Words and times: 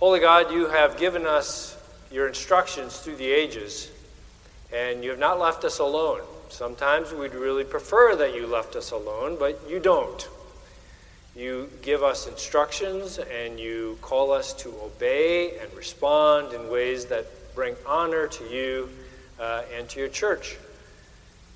Holy 0.00 0.18
God, 0.18 0.50
you 0.50 0.66
have 0.66 0.96
given 0.96 1.26
us 1.26 1.76
your 2.10 2.26
instructions 2.26 2.96
through 3.00 3.16
the 3.16 3.30
ages, 3.30 3.90
and 4.72 5.04
you 5.04 5.10
have 5.10 5.18
not 5.18 5.38
left 5.38 5.62
us 5.62 5.78
alone. 5.78 6.22
Sometimes 6.48 7.12
we'd 7.12 7.34
really 7.34 7.64
prefer 7.64 8.16
that 8.16 8.34
you 8.34 8.46
left 8.46 8.76
us 8.76 8.92
alone, 8.92 9.36
but 9.38 9.60
you 9.68 9.78
don't. 9.78 10.26
You 11.36 11.68
give 11.82 12.02
us 12.02 12.26
instructions 12.26 13.18
and 13.18 13.60
you 13.60 13.98
call 14.00 14.32
us 14.32 14.54
to 14.54 14.70
obey 14.82 15.58
and 15.58 15.70
respond 15.74 16.54
in 16.54 16.70
ways 16.70 17.04
that 17.06 17.26
bring 17.54 17.76
honor 17.84 18.26
to 18.26 18.44
you 18.44 18.88
uh, 19.38 19.64
and 19.76 19.86
to 19.90 20.00
your 20.00 20.08
church. 20.08 20.56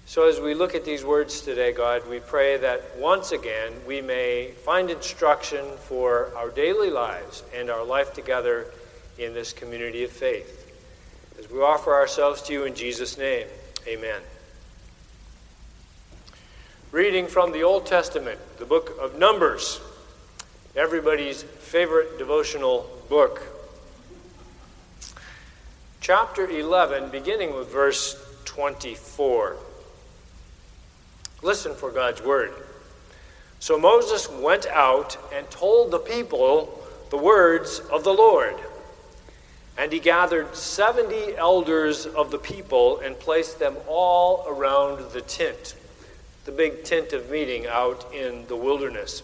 So, 0.06 0.28
as 0.28 0.38
we 0.38 0.52
look 0.52 0.74
at 0.74 0.84
these 0.84 1.02
words 1.02 1.40
today, 1.40 1.72
God, 1.72 2.06
we 2.08 2.20
pray 2.20 2.58
that 2.58 2.98
once 2.98 3.32
again 3.32 3.72
we 3.86 4.02
may 4.02 4.50
find 4.50 4.90
instruction 4.90 5.64
for 5.78 6.30
our 6.36 6.50
daily 6.50 6.90
lives 6.90 7.42
and 7.54 7.70
our 7.70 7.82
life 7.82 8.12
together 8.12 8.66
in 9.18 9.32
this 9.32 9.54
community 9.54 10.04
of 10.04 10.10
faith. 10.10 10.60
As 11.38 11.50
we 11.50 11.58
offer 11.60 11.94
ourselves 11.94 12.42
to 12.42 12.52
you 12.52 12.64
in 12.64 12.74
Jesus' 12.74 13.16
name, 13.16 13.46
amen. 13.88 14.20
Reading 16.92 17.26
from 17.26 17.52
the 17.52 17.62
Old 17.62 17.86
Testament, 17.86 18.38
the 18.58 18.66
book 18.66 18.98
of 19.00 19.18
Numbers, 19.18 19.80
everybody's 20.76 21.42
favorite 21.42 22.18
devotional 22.18 22.90
book. 23.08 23.42
Chapter 26.02 26.46
11, 26.46 27.08
beginning 27.08 27.54
with 27.56 27.72
verse 27.72 28.22
24. 28.44 29.56
Listen 31.44 31.74
for 31.74 31.90
God's 31.90 32.22
word. 32.22 32.54
So 33.60 33.78
Moses 33.78 34.30
went 34.30 34.66
out 34.66 35.18
and 35.32 35.48
told 35.50 35.90
the 35.90 35.98
people 35.98 36.82
the 37.10 37.18
words 37.18 37.80
of 37.92 38.02
the 38.02 38.14
Lord. 38.14 38.56
And 39.76 39.92
he 39.92 40.00
gathered 40.00 40.56
70 40.56 41.36
elders 41.36 42.06
of 42.06 42.30
the 42.30 42.38
people 42.38 43.00
and 43.00 43.18
placed 43.18 43.58
them 43.58 43.76
all 43.86 44.46
around 44.48 45.12
the 45.12 45.20
tent, 45.20 45.76
the 46.46 46.52
big 46.52 46.82
tent 46.82 47.12
of 47.12 47.30
meeting 47.30 47.66
out 47.66 48.10
in 48.14 48.46
the 48.46 48.56
wilderness. 48.56 49.22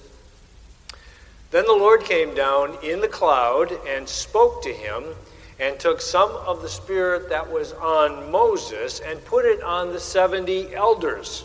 Then 1.51 1.65
the 1.65 1.73
Lord 1.73 2.05
came 2.05 2.35
down 2.35 2.77
in 2.83 3.01
the 3.01 3.09
cloud 3.09 3.73
and 3.89 4.07
spoke 4.07 4.63
to 4.65 4.73
him, 4.73 5.05
and 5.59 5.79
took 5.79 6.01
some 6.01 6.31
of 6.31 6.63
the 6.63 6.69
Spirit 6.69 7.29
that 7.29 7.51
was 7.51 7.75
on 7.75 8.31
Moses 8.31 9.01
and 9.01 9.23
put 9.27 9.45
it 9.45 9.63
on 9.63 9.93
the 9.93 10.01
70 10.01 10.75
elders. 10.75 11.45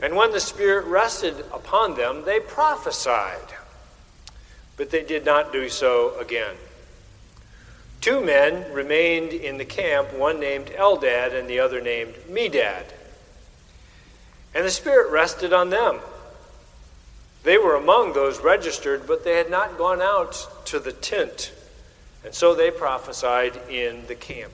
And 0.00 0.14
when 0.14 0.32
the 0.32 0.40
Spirit 0.40 0.86
rested 0.86 1.36
upon 1.52 1.96
them, 1.96 2.24
they 2.24 2.40
prophesied. 2.40 3.54
But 4.76 4.90
they 4.90 5.02
did 5.02 5.24
not 5.24 5.52
do 5.52 5.68
so 5.68 6.18
again. 6.18 6.54
Two 8.00 8.20
men 8.20 8.72
remained 8.72 9.32
in 9.32 9.56
the 9.58 9.64
camp, 9.64 10.12
one 10.12 10.38
named 10.38 10.66
Eldad 10.66 11.34
and 11.34 11.48
the 11.48 11.60
other 11.60 11.80
named 11.80 12.14
Medad. 12.28 12.84
And 14.54 14.64
the 14.64 14.70
Spirit 14.70 15.10
rested 15.10 15.52
on 15.52 15.70
them. 15.70 16.00
They 17.42 17.58
were 17.58 17.74
among 17.74 18.12
those 18.12 18.40
registered, 18.40 19.06
but 19.06 19.24
they 19.24 19.36
had 19.36 19.50
not 19.50 19.78
gone 19.78 20.02
out 20.02 20.66
to 20.66 20.78
the 20.78 20.92
tent. 20.92 21.52
And 22.24 22.34
so 22.34 22.54
they 22.54 22.70
prophesied 22.70 23.56
in 23.70 24.06
the 24.08 24.14
camp. 24.14 24.52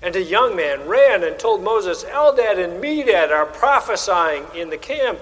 And 0.00 0.14
a 0.14 0.22
young 0.22 0.54
man 0.54 0.86
ran 0.86 1.24
and 1.24 1.38
told 1.38 1.62
Moses, 1.62 2.04
Eldad 2.04 2.62
and 2.62 2.82
Medad 2.82 3.30
are 3.30 3.46
prophesying 3.46 4.44
in 4.54 4.70
the 4.70 4.78
camp. 4.78 5.18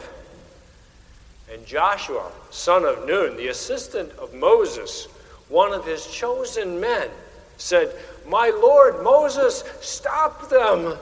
And 1.50 1.64
Joshua, 1.64 2.30
son 2.50 2.84
of 2.84 3.06
Nun, 3.06 3.36
the 3.36 3.48
assistant 3.48 4.12
of 4.12 4.34
Moses, 4.34 5.06
one 5.48 5.72
of 5.72 5.86
his 5.86 6.06
chosen 6.06 6.78
men, 6.78 7.08
said, 7.56 7.94
My 8.26 8.50
Lord 8.50 9.02
Moses, 9.02 9.64
stop 9.80 10.50
them. 10.50 10.98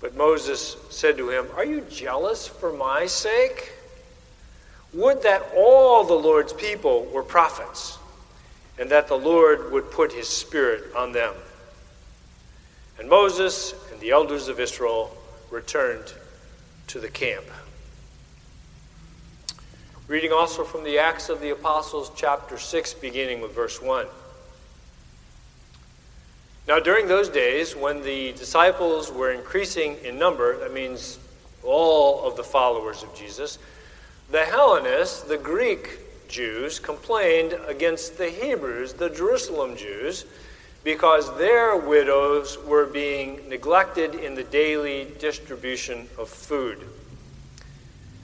But 0.00 0.16
Moses 0.16 0.76
said 0.88 1.18
to 1.18 1.28
him, 1.30 1.46
Are 1.56 1.64
you 1.64 1.82
jealous 1.90 2.46
for 2.46 2.72
my 2.72 3.06
sake? 3.06 3.72
Would 4.94 5.24
that 5.24 5.42
all 5.54 6.04
the 6.04 6.14
Lord's 6.14 6.54
people 6.54 7.04
were 7.12 7.22
prophets 7.22 7.98
and 8.78 8.90
that 8.90 9.08
the 9.08 9.16
Lord 9.16 9.72
would 9.72 9.90
put 9.90 10.12
his 10.12 10.28
spirit 10.28 10.94
on 10.94 11.12
them. 11.12 11.34
And 12.98 13.08
Moses 13.08 13.74
and 13.92 14.00
the 14.00 14.10
elders 14.10 14.48
of 14.48 14.60
Israel 14.60 15.16
returned 15.50 16.12
to 16.88 17.00
the 17.00 17.08
camp. 17.08 17.44
Reading 20.08 20.32
also 20.32 20.64
from 20.64 20.84
the 20.84 20.98
Acts 20.98 21.28
of 21.28 21.40
the 21.40 21.50
Apostles, 21.50 22.12
chapter 22.14 22.58
6, 22.58 22.94
beginning 22.94 23.40
with 23.40 23.54
verse 23.54 23.82
1. 23.82 24.06
Now, 26.68 26.80
during 26.80 27.06
those 27.06 27.28
days, 27.28 27.76
when 27.76 28.02
the 28.02 28.32
disciples 28.32 29.10
were 29.12 29.32
increasing 29.32 29.96
in 30.04 30.18
number, 30.18 30.58
that 30.58 30.72
means 30.72 31.18
all 31.62 32.24
of 32.24 32.36
the 32.36 32.44
followers 32.44 33.02
of 33.02 33.14
Jesus, 33.14 33.58
the 34.30 34.44
Hellenists, 34.44 35.22
the 35.22 35.38
Greek 35.38 35.98
Jews 36.28 36.78
complained 36.78 37.54
against 37.66 38.18
the 38.18 38.28
Hebrews, 38.28 38.94
the 38.94 39.10
Jerusalem 39.10 39.76
Jews, 39.76 40.26
because 40.84 41.36
their 41.36 41.76
widows 41.76 42.58
were 42.64 42.86
being 42.86 43.48
neglected 43.48 44.14
in 44.14 44.34
the 44.34 44.44
daily 44.44 45.12
distribution 45.18 46.08
of 46.16 46.28
food. 46.28 46.86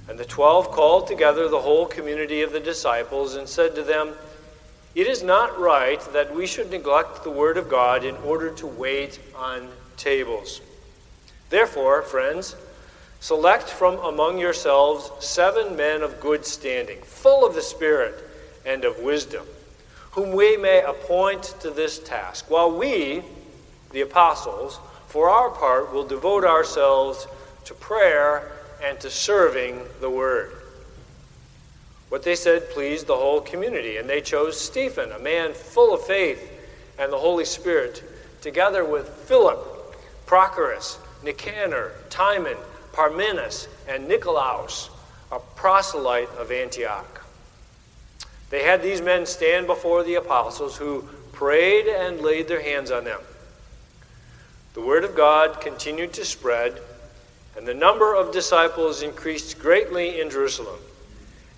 And 0.08 0.18
the 0.18 0.24
twelve 0.24 0.70
called 0.70 1.06
together 1.06 1.48
the 1.48 1.60
whole 1.60 1.86
community 1.86 2.42
of 2.42 2.52
the 2.52 2.60
disciples 2.60 3.34
and 3.34 3.48
said 3.48 3.74
to 3.74 3.82
them, 3.82 4.14
It 4.94 5.06
is 5.06 5.22
not 5.22 5.58
right 5.58 6.00
that 6.12 6.34
we 6.34 6.46
should 6.46 6.70
neglect 6.70 7.24
the 7.24 7.30
word 7.30 7.56
of 7.56 7.69
God 7.69 8.04
in 8.04 8.16
order 8.19 8.50
to 8.50 8.66
wait 8.66 9.19
on 9.36 9.69
tables. 9.96 10.60
Therefore, 11.50 12.02
friends, 12.02 12.56
Select 13.22 13.68
from 13.68 14.00
among 14.00 14.38
yourselves 14.38 15.12
seven 15.24 15.76
men 15.76 16.02
of 16.02 16.18
good 16.18 16.44
standing, 16.44 16.98
full 17.02 17.46
of 17.46 17.54
the 17.54 17.62
Spirit 17.62 18.16
and 18.66 18.84
of 18.84 18.98
wisdom, 18.98 19.46
whom 20.10 20.32
we 20.32 20.56
may 20.56 20.82
appoint 20.82 21.44
to 21.60 21.70
this 21.70 22.00
task, 22.00 22.50
while 22.50 22.76
we, 22.76 23.22
the 23.92 24.00
apostles, 24.00 24.80
for 25.06 25.30
our 25.30 25.50
part, 25.50 25.92
will 25.92 26.04
devote 26.04 26.42
ourselves 26.42 27.28
to 27.64 27.74
prayer 27.74 28.50
and 28.82 28.98
to 28.98 29.08
serving 29.08 29.80
the 30.00 30.10
word. 30.10 30.50
What 32.08 32.24
they 32.24 32.34
said 32.34 32.70
pleased 32.70 33.06
the 33.06 33.14
whole 33.14 33.40
community, 33.40 33.98
and 33.98 34.10
they 34.10 34.20
chose 34.20 34.60
Stephen, 34.60 35.12
a 35.12 35.20
man 35.20 35.52
full 35.52 35.94
of 35.94 36.04
faith 36.04 36.50
and 36.98 37.12
the 37.12 37.18
Holy 37.18 37.44
Spirit, 37.44 38.02
together 38.40 38.84
with 38.84 39.08
Philip, 39.08 39.60
Prochorus, 40.26 40.98
Nicanor, 41.22 41.92
Timon, 42.10 42.56
Parmenas, 42.92 43.69
and 43.88 44.08
Nicolaus, 44.08 44.91
a 45.30 45.38
proselyte 45.38 46.30
of 46.30 46.50
Antioch. 46.53 47.22
They 48.50 48.64
had 48.64 48.82
these 48.82 49.00
men 49.00 49.25
stand 49.25 49.66
before 49.66 50.04
the 50.04 50.16
apostles 50.16 50.76
who 50.76 51.08
prayed 51.32 51.86
and 51.86 52.20
laid 52.20 52.48
their 52.48 52.62
hands 52.62 52.91
on 52.91 53.04
them. 53.04 53.20
The 54.75 54.82
word 54.82 55.04
of 55.04 55.16
God 55.16 55.60
continued 55.60 56.12
to 56.14 56.25
spread, 56.25 56.81
and 57.56 57.66
the 57.66 57.75
number 57.75 58.14
of 58.14 58.32
disciples 58.32 59.02
increased 59.02 59.58
greatly 59.58 60.20
in 60.20 60.31
Jerusalem, 60.31 60.81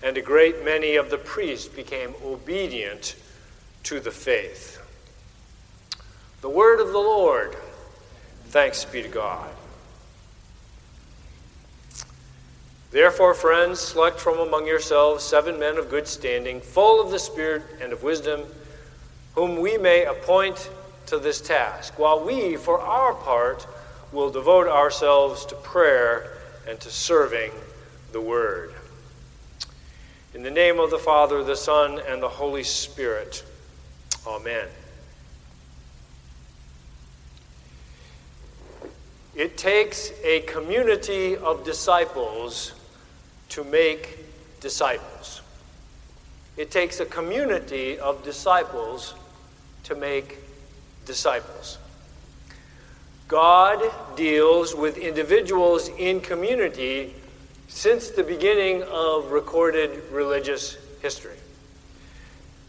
and 0.01 0.17
a 0.17 0.21
great 0.21 0.63
many 0.63 0.95
of 0.95 1.09
the 1.09 1.17
priests 1.17 1.67
became 1.67 2.13
obedient 2.23 3.15
to 3.83 3.99
the 3.99 4.11
faith. 4.11 4.81
The 6.41 6.49
word 6.49 6.79
of 6.79 6.91
the 6.91 6.97
Lord. 6.97 7.55
Thanks 8.47 8.85
be 8.85 9.01
to 9.01 9.09
God. 9.09 9.49
Therefore, 12.91 13.33
friends, 13.33 13.79
select 13.79 14.19
from 14.19 14.39
among 14.39 14.67
yourselves 14.67 15.23
seven 15.23 15.59
men 15.59 15.77
of 15.77 15.89
good 15.89 16.07
standing, 16.07 16.61
full 16.61 17.01
of 17.01 17.11
the 17.11 17.19
Spirit 17.19 17.63
and 17.81 17.91
of 17.91 18.03
wisdom, 18.03 18.43
whom 19.33 19.59
we 19.59 19.77
may 19.77 20.05
appoint 20.05 20.69
to 21.07 21.19
this 21.19 21.41
task, 21.41 21.99
while 21.99 22.23
we, 22.23 22.55
for 22.55 22.79
our 22.79 23.13
part, 23.13 23.67
will 24.11 24.29
devote 24.29 24.67
ourselves 24.67 25.45
to 25.45 25.55
prayer 25.55 26.37
and 26.67 26.79
to 26.79 26.89
serving 26.89 27.51
the 28.11 28.21
Word. 28.21 28.73
In 30.33 30.43
the 30.43 30.51
name 30.51 30.79
of 30.79 30.89
the 30.89 30.97
Father, 30.97 31.43
the 31.43 31.55
Son, 31.55 31.99
and 32.07 32.21
the 32.21 32.29
Holy 32.29 32.63
Spirit. 32.63 33.43
Amen. 34.25 34.67
It 39.35 39.57
takes 39.57 40.13
a 40.23 40.39
community 40.41 41.35
of 41.35 41.65
disciples 41.65 42.71
to 43.49 43.63
make 43.63 44.19
disciples. 44.59 45.41
It 46.57 46.71
takes 46.71 46.99
a 46.99 47.05
community 47.05 47.99
of 47.99 48.23
disciples 48.23 49.13
to 49.83 49.95
make 49.95 50.37
disciples. 51.05 51.77
God 53.27 53.81
deals 54.15 54.75
with 54.75 54.97
individuals 54.97 55.89
in 55.97 56.21
community 56.21 57.13
since 57.67 58.09
the 58.09 58.23
beginning 58.23 58.83
of 58.83 59.31
recorded 59.31 60.03
religious 60.11 60.77
history. 61.01 61.37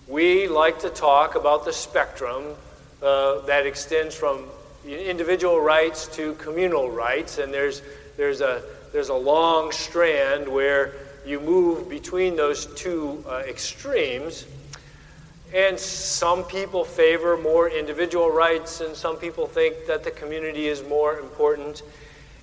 we 0.08 0.48
like 0.48 0.78
to 0.80 0.88
talk 0.88 1.34
about 1.34 1.64
the 1.64 1.72
spectrum 1.72 2.54
uh, 3.02 3.40
that 3.40 3.66
extends 3.66 4.14
from 4.14 4.46
individual 4.86 5.60
rights 5.60 6.06
to 6.16 6.34
communal 6.34 6.90
rights, 6.90 7.38
and 7.38 7.52
there's, 7.52 7.82
there's, 8.16 8.40
a, 8.40 8.62
there's 8.92 9.08
a 9.08 9.14
long 9.14 9.72
strand 9.72 10.48
where 10.48 10.92
you 11.26 11.40
move 11.40 11.88
between 11.88 12.36
those 12.36 12.66
two 12.74 13.24
uh, 13.28 13.42
extremes. 13.48 14.46
And 15.54 15.78
some 15.78 16.44
people 16.44 16.84
favor 16.84 17.36
more 17.36 17.68
individual 17.68 18.30
rights, 18.30 18.80
and 18.80 18.96
some 18.96 19.16
people 19.16 19.46
think 19.46 19.86
that 19.86 20.04
the 20.04 20.10
community 20.10 20.66
is 20.66 20.82
more 20.84 21.18
important. 21.18 21.82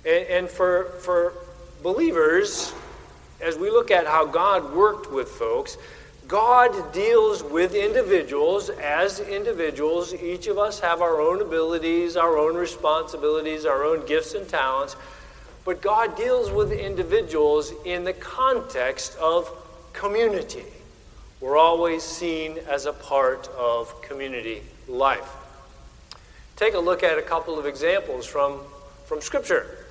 And, 0.06 0.26
and 0.28 0.50
for, 0.50 0.86
for 1.02 1.34
believers, 1.82 2.74
as 3.42 3.58
we 3.58 3.70
look 3.70 3.92
at 3.92 4.08
how 4.08 4.26
God 4.26 4.74
worked 4.74 5.12
with 5.12 5.28
folks, 5.28 5.78
God 6.28 6.94
deals 6.94 7.44
with 7.44 7.76
individuals 7.76 8.70
as 8.70 9.20
individuals. 9.20 10.14
Each 10.14 10.48
of 10.48 10.58
us 10.58 10.80
have 10.80 11.02
our 11.02 11.20
own 11.20 11.42
abilities, 11.42 12.16
our 12.16 12.38
own 12.38 12.56
responsibilities, 12.56 13.66
our 13.66 13.84
own 13.84 14.06
gifts 14.06 14.34
and 14.34 14.48
talents. 14.48 14.96
But 15.66 15.82
God 15.82 16.18
deals 16.18 16.52
with 16.52 16.72
individuals 16.72 17.72
in 17.86 18.04
the 18.04 18.14
context 18.14 19.16
of 19.18 19.50
community. 19.94 20.66
We're 21.40 21.58
always 21.58 22.04
seen 22.04 22.58
as 22.70 22.86
a 22.86 22.94
part 22.94 23.48
of 23.58 24.02
community 24.02 24.62
life. 24.88 25.30
Take 26.56 26.74
a 26.74 26.80
look 26.80 27.04
at 27.04 27.18
a 27.18 27.22
couple 27.22 27.58
of 27.58 27.66
examples 27.66 28.26
from, 28.26 28.60
from 29.06 29.22
Scripture. 29.22 29.86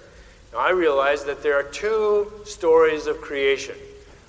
Now, 0.52 0.58
I 0.60 0.70
realize 0.70 1.24
that 1.24 1.42
there 1.42 1.58
are 1.58 1.62
two 1.62 2.30
stories 2.44 3.06
of 3.06 3.20
creation. 3.20 3.76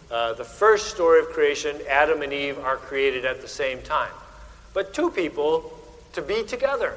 Uh, 0.09 0.33
the 0.33 0.43
first 0.43 0.87
story 0.93 1.19
of 1.19 1.27
creation, 1.29 1.77
Adam 1.89 2.21
and 2.21 2.31
Eve 2.31 2.59
are 2.59 2.77
created 2.77 3.25
at 3.25 3.41
the 3.41 3.47
same 3.47 3.81
time. 3.81 4.11
But 4.73 4.93
two 4.93 5.11
people 5.11 5.77
to 6.13 6.21
be 6.21 6.43
together 6.43 6.95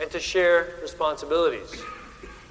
and 0.00 0.10
to 0.10 0.20
share 0.20 0.74
responsibilities. 0.80 1.82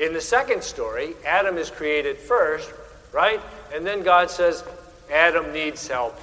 In 0.01 0.13
the 0.13 0.21
second 0.21 0.63
story, 0.63 1.13
Adam 1.25 1.59
is 1.59 1.69
created 1.69 2.17
first, 2.17 2.73
right? 3.11 3.39
And 3.71 3.85
then 3.85 4.01
God 4.01 4.31
says, 4.31 4.63
Adam 5.11 5.53
needs 5.53 5.87
help. 5.87 6.19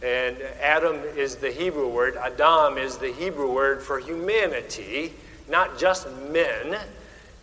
And 0.00 0.40
Adam 0.62 1.00
is 1.16 1.34
the 1.34 1.50
Hebrew 1.50 1.88
word, 1.88 2.16
Adam 2.16 2.78
is 2.78 2.96
the 2.96 3.12
Hebrew 3.12 3.52
word 3.52 3.82
for 3.82 3.98
humanity, 3.98 5.14
not 5.48 5.78
just 5.78 6.08
men, 6.30 6.78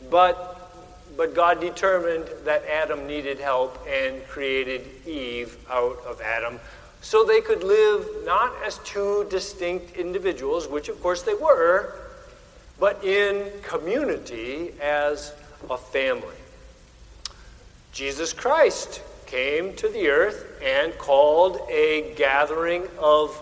but 0.10 0.62
but 1.16 1.36
God 1.36 1.60
determined 1.62 2.28
that 2.44 2.66
Adam 2.66 3.06
needed 3.06 3.40
help 3.40 3.86
and 3.88 4.26
created 4.28 4.88
Eve 5.06 5.58
out 5.70 6.00
of 6.08 6.20
Adam 6.22 6.60
so 7.02 7.24
they 7.24 7.42
could 7.42 7.64
live 7.64 8.08
not 8.26 8.52
as 8.66 8.80
two 8.80 9.28
distinct 9.30 9.96
individuals, 9.96 10.68
which 10.68 10.90
of 10.90 11.00
course 11.04 11.22
they 11.22 11.36
were, 11.36 12.03
but 12.84 13.02
in 13.02 13.50
community 13.62 14.74
as 14.82 15.32
a 15.70 15.78
family. 15.78 16.36
Jesus 17.94 18.34
Christ 18.34 19.02
came 19.26 19.74
to 19.78 19.88
the 19.88 20.10
earth 20.10 20.62
and 20.62 20.94
called 20.98 21.62
a 21.72 22.14
gathering 22.18 22.86
of 23.00 23.34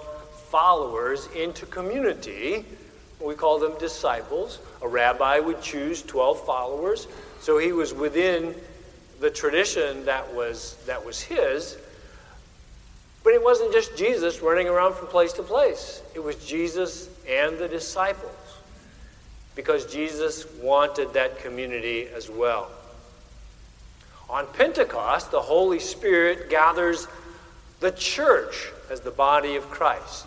followers 0.51 1.27
into 1.35 1.65
community. 1.65 2.65
We 3.19 3.33
call 3.33 3.57
them 3.57 3.73
disciples. 3.79 4.59
A 4.83 4.87
rabbi 4.87 5.39
would 5.39 5.59
choose 5.59 6.03
12 6.03 6.45
followers 6.45 7.07
so 7.39 7.57
he 7.57 7.71
was 7.71 7.95
within 7.95 8.53
the 9.21 9.31
tradition 9.31 10.05
that 10.05 10.31
was, 10.35 10.75
that 10.85 11.03
was 11.03 11.19
his. 11.19 11.79
But 13.23 13.33
it 13.33 13.43
wasn't 13.43 13.73
just 13.73 13.97
Jesus 13.97 14.39
running 14.43 14.67
around 14.67 14.93
from 14.93 15.07
place 15.07 15.33
to 15.33 15.41
place, 15.41 16.03
it 16.13 16.19
was 16.23 16.35
Jesus 16.45 17.09
and 17.27 17.57
the 17.57 17.67
disciples. 17.67 18.40
Because 19.55 19.85
Jesus 19.85 20.45
wanted 20.61 21.13
that 21.13 21.39
community 21.39 22.07
as 22.07 22.29
well. 22.29 22.71
On 24.29 24.47
Pentecost, 24.53 25.31
the 25.31 25.41
Holy 25.41 25.79
Spirit 25.79 26.49
gathers 26.49 27.07
the 27.81 27.91
church 27.91 28.69
as 28.89 29.01
the 29.01 29.11
body 29.11 29.55
of 29.55 29.69
Christ 29.69 30.25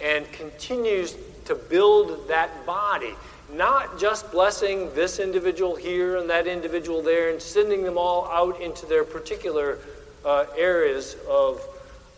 and 0.00 0.30
continues 0.32 1.14
to 1.44 1.54
build 1.54 2.28
that 2.28 2.64
body 2.64 3.14
not 3.52 3.98
just 3.98 4.30
blessing 4.32 4.92
this 4.94 5.18
individual 5.18 5.76
here 5.76 6.16
and 6.16 6.30
that 6.30 6.46
individual 6.46 7.02
there 7.02 7.30
and 7.30 7.40
sending 7.40 7.82
them 7.82 7.98
all 7.98 8.26
out 8.28 8.60
into 8.60 8.86
their 8.86 9.04
particular 9.04 9.78
uh, 10.24 10.46
areas 10.56 11.16
of, 11.28 11.62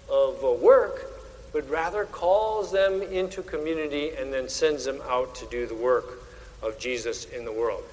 of 0.08 0.44
uh, 0.44 0.52
work, 0.52 1.13
but 1.54 1.70
rather 1.70 2.04
calls 2.06 2.72
them 2.72 3.00
into 3.00 3.40
community 3.40 4.10
and 4.10 4.32
then 4.32 4.48
sends 4.48 4.84
them 4.84 5.00
out 5.08 5.36
to 5.36 5.46
do 5.46 5.66
the 5.68 5.74
work 5.74 6.24
of 6.64 6.76
Jesus 6.80 7.26
in 7.26 7.44
the 7.44 7.52
world. 7.52 7.84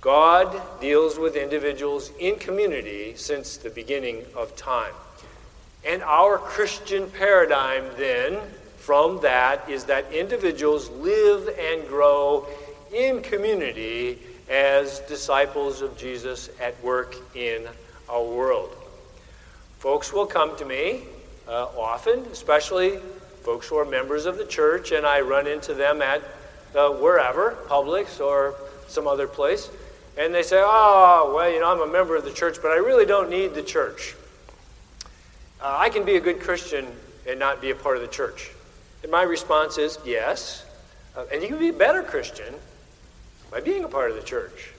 God 0.00 0.62
deals 0.80 1.18
with 1.18 1.34
individuals 1.34 2.12
in 2.20 2.36
community 2.36 3.14
since 3.16 3.56
the 3.56 3.68
beginning 3.68 4.24
of 4.36 4.54
time. 4.54 4.92
And 5.84 6.04
our 6.04 6.38
Christian 6.38 7.10
paradigm 7.10 7.84
then 7.98 8.38
from 8.78 9.20
that 9.22 9.68
is 9.68 9.86
that 9.86 10.12
individuals 10.12 10.88
live 10.88 11.48
and 11.58 11.86
grow 11.88 12.46
in 12.94 13.22
community 13.22 14.20
as 14.48 15.00
disciples 15.00 15.82
of 15.82 15.98
Jesus 15.98 16.48
at 16.60 16.80
work 16.80 17.16
in 17.34 17.66
our 18.08 18.22
world. 18.22 18.70
Folks 19.80 20.12
will 20.12 20.26
come 20.26 20.56
to 20.56 20.64
me 20.64 21.02
uh, 21.50 21.66
often, 21.76 22.20
especially 22.30 22.98
folks 23.42 23.68
who 23.68 23.76
are 23.76 23.84
members 23.84 24.24
of 24.24 24.38
the 24.38 24.46
church, 24.46 24.92
and 24.92 25.04
I 25.04 25.20
run 25.20 25.46
into 25.48 25.74
them 25.74 26.00
at 26.00 26.22
uh, 26.76 26.90
wherever, 26.90 27.58
Publix 27.66 28.24
or 28.24 28.54
some 28.86 29.08
other 29.08 29.26
place, 29.26 29.68
and 30.16 30.32
they 30.32 30.44
say, 30.44 30.62
Oh, 30.62 31.32
well, 31.34 31.50
you 31.50 31.60
know, 31.60 31.72
I'm 31.72 31.80
a 31.80 31.92
member 31.92 32.14
of 32.14 32.24
the 32.24 32.32
church, 32.32 32.58
but 32.62 32.70
I 32.70 32.76
really 32.76 33.06
don't 33.06 33.28
need 33.28 33.54
the 33.54 33.62
church. 33.62 34.14
Uh, 35.60 35.76
I 35.78 35.90
can 35.90 36.04
be 36.04 36.16
a 36.16 36.20
good 36.20 36.40
Christian 36.40 36.86
and 37.28 37.38
not 37.38 37.60
be 37.60 37.70
a 37.70 37.74
part 37.74 37.96
of 37.96 38.02
the 38.02 38.08
church. 38.08 38.50
And 39.02 39.10
my 39.10 39.22
response 39.22 39.76
is 39.76 39.98
yes. 40.04 40.64
Uh, 41.16 41.24
and 41.32 41.42
you 41.42 41.48
can 41.48 41.58
be 41.58 41.68
a 41.68 41.72
better 41.72 42.02
Christian 42.02 42.54
by 43.50 43.60
being 43.60 43.82
a 43.82 43.88
part 43.88 44.10
of 44.10 44.16
the 44.16 44.22
church. 44.22 44.72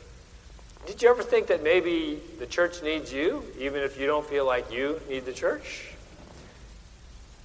Did 0.87 1.01
you 1.01 1.09
ever 1.09 1.21
think 1.21 1.47
that 1.47 1.63
maybe 1.63 2.19
the 2.39 2.47
church 2.47 2.81
needs 2.81 3.11
you, 3.11 3.43
even 3.59 3.81
if 3.81 3.99
you 3.99 4.07
don't 4.07 4.25
feel 4.25 4.45
like 4.45 4.71
you 4.71 4.99
need 5.09 5.25
the 5.25 5.33
church? 5.33 5.90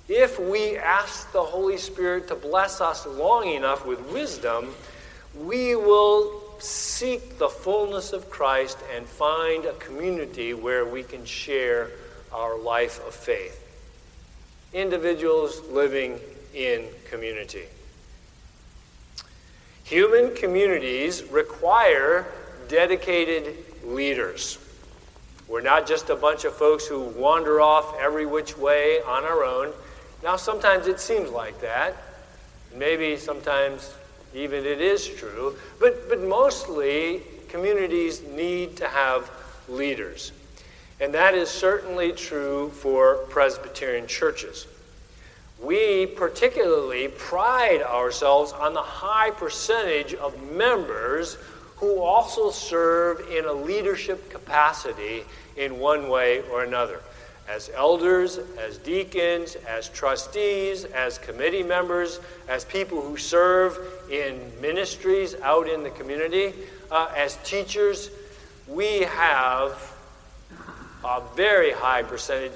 If 0.08 0.38
we 0.38 0.76
ask 0.76 1.32
the 1.32 1.42
Holy 1.42 1.76
Spirit 1.78 2.28
to 2.28 2.36
bless 2.36 2.80
us 2.80 3.06
long 3.06 3.48
enough 3.48 3.84
with 3.84 4.00
wisdom, 4.12 4.72
we 5.34 5.74
will 5.74 6.42
seek 6.60 7.38
the 7.38 7.48
fullness 7.48 8.12
of 8.12 8.30
Christ 8.30 8.78
and 8.94 9.06
find 9.06 9.64
a 9.64 9.72
community 9.74 10.54
where 10.54 10.84
we 10.84 11.02
can 11.02 11.24
share 11.24 11.90
our 12.32 12.58
life 12.58 13.04
of 13.06 13.14
faith. 13.14 13.62
Individuals 14.72 15.60
living 15.70 16.20
in 16.54 16.84
community. 17.10 17.64
Human 19.84 20.34
communities 20.34 21.24
require 21.24 22.26
dedicated 22.68 23.56
leaders. 23.84 24.58
We're 25.48 25.60
not 25.60 25.86
just 25.86 26.10
a 26.10 26.16
bunch 26.16 26.44
of 26.44 26.54
folks 26.54 26.86
who 26.86 27.00
wander 27.00 27.60
off 27.60 27.94
every 28.00 28.26
which 28.26 28.56
way 28.56 29.00
on 29.02 29.24
our 29.24 29.44
own. 29.44 29.72
Now, 30.26 30.36
sometimes 30.36 30.86
it 30.88 31.00
seems 31.00 31.30
like 31.30 31.58
that. 31.62 31.96
Maybe 32.74 33.16
sometimes 33.16 33.94
even 34.34 34.66
it 34.66 34.82
is 34.82 35.08
true. 35.08 35.56
But, 35.80 36.10
but 36.10 36.20
mostly, 36.20 37.22
communities 37.48 38.22
need 38.22 38.76
to 38.76 38.88
have 38.88 39.30
leaders. 39.68 40.32
And 41.00 41.14
that 41.14 41.34
is 41.34 41.48
certainly 41.48 42.12
true 42.12 42.68
for 42.70 43.16
Presbyterian 43.30 44.06
churches 44.06 44.66
we 45.62 46.06
particularly 46.06 47.08
pride 47.08 47.82
ourselves 47.82 48.52
on 48.52 48.74
the 48.74 48.82
high 48.82 49.30
percentage 49.30 50.14
of 50.14 50.40
members 50.52 51.38
who 51.76 52.00
also 52.00 52.50
serve 52.50 53.20
in 53.30 53.44
a 53.46 53.52
leadership 53.52 54.30
capacity 54.30 55.24
in 55.56 55.78
one 55.78 56.08
way 56.08 56.42
or 56.50 56.62
another. 56.62 57.00
As 57.48 57.70
elders, 57.74 58.38
as 58.58 58.78
deacons, 58.78 59.54
as 59.68 59.88
trustees, 59.88 60.84
as 60.84 61.18
committee 61.18 61.62
members, 61.62 62.18
as 62.48 62.64
people 62.64 63.00
who 63.00 63.16
serve 63.16 63.78
in 64.10 64.40
ministries 64.60 65.36
out 65.42 65.68
in 65.68 65.84
the 65.84 65.90
community, 65.90 66.52
uh, 66.90 67.08
as 67.16 67.36
teachers, 67.44 68.10
we 68.66 69.02
have 69.02 69.94
a 71.04 71.22
very 71.36 71.70
high 71.70 72.02
percentage, 72.02 72.52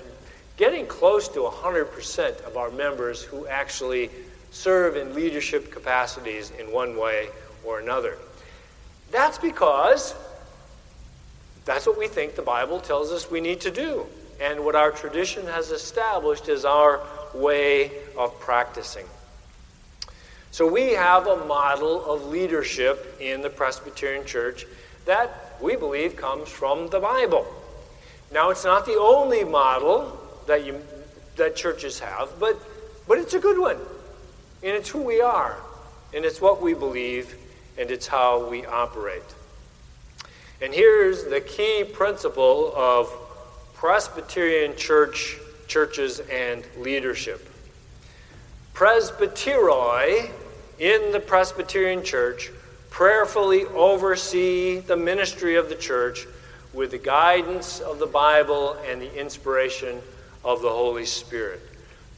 getting 0.57 0.87
close 0.87 1.29
to 1.29 1.41
100% 1.41 2.41
of 2.43 2.57
our 2.57 2.71
members 2.71 3.23
who 3.23 3.47
actually 3.47 4.11
serve 4.51 4.97
in 4.97 5.15
leadership 5.15 5.71
capacities 5.71 6.51
in 6.59 6.73
one 6.73 6.99
way 6.99 7.29
or 7.65 7.79
another. 7.79 8.17
That's 9.13 9.39
because 9.39 10.15
that's 11.65 11.87
what 11.87 11.99
we 11.99 12.09
think 12.09 12.35
the 12.35 12.43
Bible 12.43 12.81
tells 12.81 13.13
us 13.13 13.31
we 13.31 13.41
need 13.41 13.61
to 13.61 13.71
do 13.71 14.07
and 14.41 14.65
what 14.65 14.75
our 14.75 14.91
tradition 14.91 15.47
has 15.47 15.71
established 15.71 16.49
is 16.49 16.65
our 16.65 17.01
way 17.35 17.93
of 18.17 18.39
practicing. 18.41 19.05
So 20.51 20.67
we 20.67 20.93
have 20.93 21.27
a 21.27 21.45
model 21.45 22.05
of 22.05 22.27
leadership 22.27 23.19
in 23.21 23.43
the 23.43 23.51
Presbyterian 23.51 24.27
Church 24.27 24.67
that 25.05 25.57
we 25.61 25.77
believe 25.77 26.17
comes 26.17 26.49
from 26.49 26.89
the 26.89 26.99
Bible. 26.99 27.47
Now, 28.33 28.51
it's 28.51 28.65
not 28.65 28.87
the 28.87 28.99
only 28.99 29.45
model 29.45 30.19
that, 30.47 30.65
you, 30.65 30.81
that 31.37 31.55
churches 31.55 32.01
have, 32.01 32.31
but, 32.41 32.57
but 33.07 33.19
it's 33.19 33.35
a 33.35 33.39
good 33.39 33.59
one. 33.59 33.77
And 34.63 34.77
it's 34.77 34.89
who 34.89 35.03
we 35.03 35.21
are, 35.21 35.57
and 36.15 36.25
it's 36.25 36.41
what 36.41 36.61
we 36.61 36.75
believe, 36.75 37.37
and 37.79 37.91
it's 37.91 38.07
how 38.07 38.49
we 38.49 38.67
operate. 38.67 39.23
And 40.61 40.75
here's 40.75 41.25
the 41.25 41.41
key 41.41 41.85
principle 41.85 42.73
of 42.77 43.11
Presbyterian 43.81 44.77
church 44.77 45.39
churches 45.67 46.21
and 46.31 46.63
leadership. 46.77 47.49
Presbyteroi 48.75 50.31
in 50.79 51.13
the 51.13 51.19
Presbyterian 51.19 52.05
church 52.05 52.51
prayerfully 52.91 53.65
oversee 53.65 54.81
the 54.81 54.99
ministry 54.99 55.57
of 55.57 55.71
the 55.71 55.75
church 55.75 56.27
with 56.75 56.91
the 56.91 56.99
guidance 56.99 57.81
of 57.81 57.99
the 57.99 58.07
Bible 58.07 58.77
and 58.87 59.01
the 59.01 59.19
inspiration 59.19 60.03
of 60.45 60.61
the 60.61 60.69
Holy 60.69 61.07
Spirit. 61.07 61.63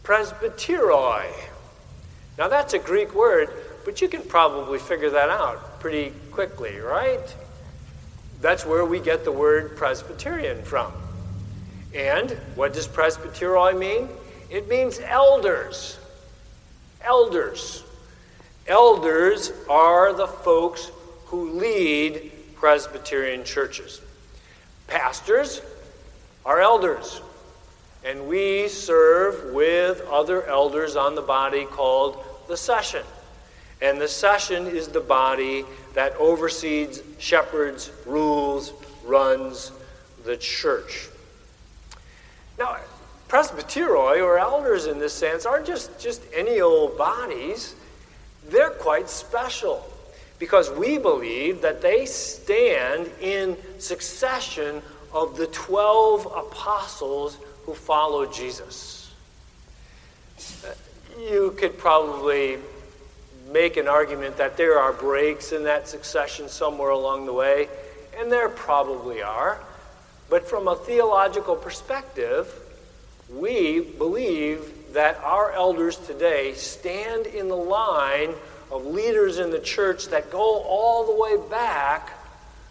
Presbyteroi. 0.03 1.33
Now 2.39 2.49
that's 2.49 2.75
a 2.75 2.81
Greek 2.81 3.15
word, 3.15 3.51
but 3.85 4.03
you 4.03 4.09
can 4.09 4.23
probably 4.23 4.81
figure 4.81 5.11
that 5.11 5.31
out 5.31 5.79
pretty 5.79 6.13
quickly, 6.33 6.79
right? 6.79 7.37
That's 8.41 8.67
where 8.67 8.85
we 8.85 8.99
get 8.99 9.23
the 9.23 9.31
word 9.31 9.77
Presbyterian 9.77 10.61
from. 10.65 10.93
And 11.95 12.31
what 12.55 12.73
does 12.73 12.89
presbyteroi 12.89 13.79
mean? 13.79 14.09
It 14.51 14.69
means 14.69 15.01
elders. 15.01 15.99
Elders. 17.03 17.83
Elders 18.67 19.53
are 19.69 20.13
the 20.13 20.27
folks 20.27 20.91
who 21.27 21.51
lead 21.51 22.33
Presbyterian 22.55 23.45
churches. 23.45 24.01
Pastors 24.87 25.63
are 26.45 26.61
elders. 26.61 27.21
And 28.05 28.27
we 28.29 28.69
serve 28.69 29.55
with 29.55 30.01
other 30.11 30.45
elders 30.47 30.97
on 30.97 31.15
the 31.15 31.23
body 31.23 31.65
called 31.65 32.25
the 32.49 32.57
session. 32.57 33.03
And 33.81 34.01
the 34.01 34.09
session 34.09 34.67
is 34.67 34.89
the 34.89 35.01
body 35.01 35.65
that 35.95 36.15
oversees, 36.17 37.03
shepherds, 37.19 37.91
rules, 38.07 38.73
runs 39.05 39.73
the 40.25 40.37
church. 40.37 41.09
Now, 42.63 42.77
presbyteroi, 43.29 44.23
or 44.23 44.39
elders 44.39 44.87
in 44.87 45.01
this 45.01 45.13
sense, 45.13 45.47
aren't 45.47 45.67
just, 45.67 45.99
just 45.99 46.23
any 46.33 46.61
old 46.61 46.97
bodies. 46.97 47.75
They're 48.51 48.71
quite 48.71 49.11
special 49.11 49.85
because 50.39 50.71
we 50.71 50.97
believe 50.97 51.61
that 51.63 51.83
they 51.83 52.07
stand 52.07 53.11
in 53.21 53.57
succession 53.79 54.81
of 55.13 55.37
the 55.37 55.49
12 55.49 56.27
apostles 56.27 57.37
who 57.65 57.75
followed 57.75 58.33
Jesus. 58.33 59.11
Uh, 60.65 60.69
you 61.19 61.57
could 61.59 61.77
probably 61.77 62.59
make 63.51 63.77
an 63.77 63.89
argument 63.89 64.37
that 64.37 64.57
there 64.57 64.79
are 64.79 64.93
breaks 64.93 65.51
in 65.51 65.65
that 65.65 65.89
succession 65.89 66.49
somewhere 66.49 66.91
along 66.91 67.27
the 67.27 67.33
way, 67.33 67.69
and 68.17 68.31
there 68.31 68.49
probably 68.49 69.21
are. 69.21 69.61
But 70.33 70.49
from 70.49 70.67
a 70.67 70.77
theological 70.77 71.57
perspective, 71.57 72.49
we 73.29 73.81
believe 73.81 74.95
that 74.95 75.19
our 75.23 75.53
elders 75.53 75.99
today 75.99 76.55
stand 76.55 77.27
in 77.27 77.49
the 77.49 77.55
line 77.55 78.31
of 78.71 78.87
leaders 78.87 79.39
in 79.39 79.51
the 79.51 79.59
church 79.59 80.07
that 80.07 80.33
go 80.33 80.63
all 80.63 81.05
the 81.05 81.21
way 81.21 81.37
back 81.51 82.15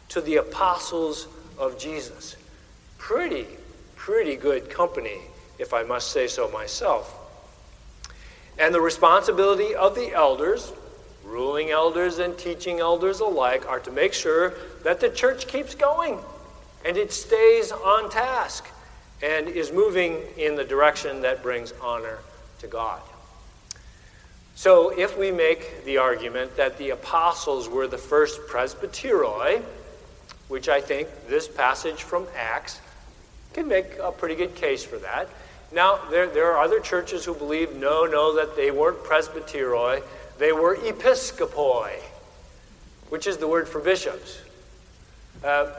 to 0.09 0.21
the 0.21 0.37
apostles 0.37 1.27
of 1.59 1.77
Jesus. 1.77 2.35
Pretty, 2.97 3.45
pretty 3.95 4.37
good 4.37 4.71
company, 4.71 5.21
if 5.59 5.71
I 5.71 5.83
must 5.83 6.09
say 6.09 6.27
so 6.27 6.49
myself. 6.49 7.15
And 8.57 8.73
the 8.73 8.81
responsibility 8.81 9.75
of 9.75 9.93
the 9.93 10.13
elders, 10.15 10.73
ruling 11.23 11.69
elders 11.69 12.17
and 12.17 12.35
teaching 12.35 12.79
elders 12.79 13.19
alike, 13.19 13.69
are 13.69 13.79
to 13.81 13.91
make 13.91 14.13
sure 14.13 14.55
that 14.81 14.99
the 14.99 15.11
church 15.11 15.45
keeps 15.47 15.75
going 15.75 16.17
and 16.85 16.97
it 16.97 17.11
stays 17.11 17.71
on 17.71 18.09
task 18.09 18.67
and 19.21 19.47
is 19.47 19.71
moving 19.71 20.17
in 20.37 20.55
the 20.55 20.63
direction 20.63 21.21
that 21.21 21.43
brings 21.43 21.73
honor 21.81 22.19
to 22.59 22.67
God. 22.67 23.01
So, 24.55 24.89
if 24.89 25.17
we 25.17 25.31
make 25.31 25.85
the 25.85 25.97
argument 25.97 26.55
that 26.57 26.77
the 26.77 26.91
apostles 26.91 27.67
were 27.69 27.87
the 27.87 27.97
first 27.97 28.41
presbyteroi, 28.47 29.63
which 30.49 30.69
I 30.69 30.81
think 30.81 31.07
this 31.27 31.47
passage 31.47 32.03
from 32.03 32.27
Acts 32.35 32.79
can 33.53 33.67
make 33.67 33.97
a 34.01 34.11
pretty 34.11 34.35
good 34.35 34.55
case 34.55 34.83
for 34.83 34.97
that. 34.97 35.29
Now, 35.71 35.99
there, 36.09 36.27
there 36.27 36.51
are 36.51 36.63
other 36.63 36.79
churches 36.79 37.23
who 37.23 37.33
believe 37.33 37.75
no, 37.75 38.05
no, 38.05 38.35
that 38.35 38.55
they 38.55 38.71
weren't 38.71 39.03
presbyteroi, 39.03 40.03
they 40.37 40.51
were 40.51 40.75
episkopoi, 40.75 41.93
which 43.09 43.27
is 43.27 43.37
the 43.37 43.47
word 43.47 43.67
for 43.67 43.79
bishops. 43.79 44.41
Uh, 45.43 45.71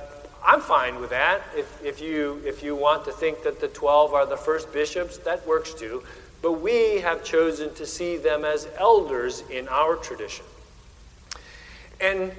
I'm 0.45 0.61
fine 0.61 1.01
with 1.01 1.11
that. 1.11 1.43
If, 1.57 1.85
if, 1.85 2.01
you, 2.01 2.43
if 2.45 2.63
you 2.63 2.75
want 2.75 3.05
to 3.05 3.13
think 3.13 3.43
that 3.45 3.61
the 3.61 3.69
12 3.69 4.13
are 4.13 4.27
the 4.27 4.37
first 4.37 4.73
bishops, 4.73 5.19
that 5.19 5.47
works 5.47 5.73
too. 5.73 6.03
But 6.41 6.61
we 6.61 7.01
have 7.01 7.23
chosen 7.23 7.73
to 7.75 7.87
see 7.87 8.17
them 8.17 8.45
as 8.45 8.69
elders 8.77 9.45
in 9.51 9.69
our 9.69 9.97
tradition. 9.97 10.45
And 12.01 12.33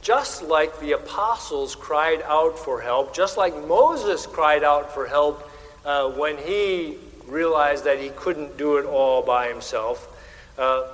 just 0.00 0.42
like 0.42 0.78
the 0.80 0.92
apostles 0.92 1.74
cried 1.74 2.22
out 2.22 2.58
for 2.58 2.80
help, 2.80 3.14
just 3.14 3.36
like 3.36 3.54
Moses 3.66 4.26
cried 4.26 4.64
out 4.64 4.94
for 4.94 5.06
help 5.06 5.50
uh, 5.84 6.08
when 6.10 6.38
he 6.38 6.96
realized 7.26 7.84
that 7.84 8.00
he 8.00 8.08
couldn't 8.10 8.56
do 8.56 8.78
it 8.78 8.86
all 8.86 9.22
by 9.22 9.48
himself, 9.48 10.08
uh, 10.56 10.88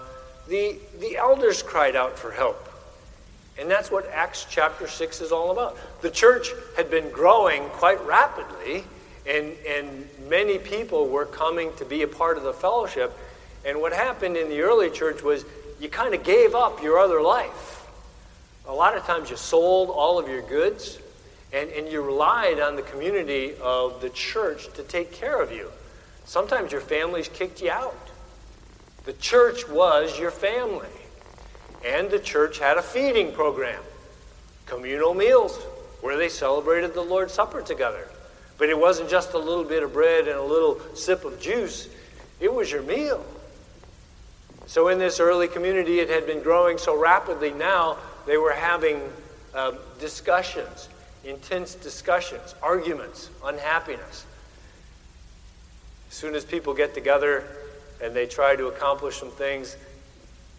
the, 0.49 0.79
the 0.99 1.17
elders 1.17 1.63
cried 1.63 1.95
out 1.95 2.19
for 2.19 2.33
help. 2.33 2.69
And 3.59 3.71
that's 3.71 3.91
what 3.91 4.09
Acts 4.11 4.47
chapter 4.51 4.89
6 4.89 5.21
is 5.21 5.33
all 5.33 5.53
about. 5.53 5.79
The 6.03 6.11
church 6.11 6.49
had 6.77 6.91
been 6.91 7.11
growing 7.11 7.63
quite 7.71 8.05
rapidly, 8.05 8.85
and, 9.27 9.53
and 9.69 10.09
many 10.29 10.59
people 10.59 11.09
were 11.09 11.27
coming 11.27 11.73
to 11.77 11.85
be 11.85 12.03
a 12.03 12.09
part 12.09 12.37
of 12.37 12.43
the 12.43 12.53
fellowship. 12.53 13.17
And 13.65 13.81
what 13.81 13.93
happened 13.93 14.37
in 14.37 14.49
the 14.49 14.61
early 14.61 14.91
church 14.91 15.23
was 15.23 15.45
you 15.81 15.89
kind 15.89 16.15
of 16.15 16.25
gave 16.25 16.55
up 16.55 16.83
your 16.83 16.99
other 16.99 17.23
life. 17.23 17.87
A 18.67 18.73
lot 18.73 18.97
of 18.97 19.05
times 19.05 19.31
you 19.31 19.37
sold 19.37 19.91
all 19.91 20.19
of 20.19 20.29
your 20.29 20.43
goods, 20.43 20.99
and, 21.53 21.71
and 21.71 21.89
you 21.89 22.03
relied 22.03 22.59
on 22.59 22.75
the 22.75 22.83
community 22.83 23.55
of 23.63 24.01
the 24.01 24.11
church 24.11 24.73
to 24.75 24.83
take 24.83 25.13
care 25.13 25.41
of 25.41 25.53
you. 25.53 25.71
Sometimes 26.25 26.73
your 26.73 26.81
families 26.81 27.29
kicked 27.29 27.63
you 27.63 27.71
out. 27.71 28.11
The 29.05 29.13
church 29.13 29.69
was 29.69 30.19
your 30.19 30.31
family. 30.31 30.89
And 31.85 32.11
the 32.11 32.19
church 32.19 32.59
had 32.59 32.79
a 32.79 32.83
feeding 32.83 33.33
program, 33.33 33.83
communal 34.67 35.15
meals, 35.15 35.57
where 36.01 36.17
they 36.17 36.29
celebrated 36.29 36.95
the 36.95 37.03
Lord's 37.03 37.33
Supper 37.33 37.63
together. 37.63 38.09
But 38.57 38.69
it 38.69 38.79
wasn't 38.79 39.11
just 39.11 39.35
a 39.35 39.39
little 39.39 39.65
bit 39.65 39.83
of 39.83 39.93
bread 39.93 40.29
and 40.29 40.39
a 40.39 40.43
little 40.43 40.81
sip 40.95 41.25
of 41.25 41.41
juice, 41.41 41.89
it 42.41 42.53
was 42.53 42.71
your 42.71 42.83
meal. 42.83 43.25
So, 44.67 44.89
in 44.89 44.99
this 44.99 45.21
early 45.21 45.49
community, 45.49 46.01
it 46.01 46.09
had 46.09 46.27
been 46.27 46.43
growing 46.43 46.79
so 46.79 46.99
rapidly. 46.99 47.53
Now 47.53 47.99
they 48.27 48.39
were 48.39 48.53
having 48.53 49.01
uh, 49.55 49.73
discussions, 50.01 50.89
intense 51.25 51.75
discussions, 51.75 52.55
arguments, 52.63 53.31
unhappiness. 53.45 54.25
As 56.09 56.15
soon 56.15 56.35
as 56.35 56.45
people 56.45 56.75
get 56.75 56.95
together 56.95 57.45
and 58.03 58.15
they 58.15 58.27
try 58.27 58.57
to 58.57 58.69
accomplish 58.69 59.17
some 59.19 59.31
things, 59.31 59.77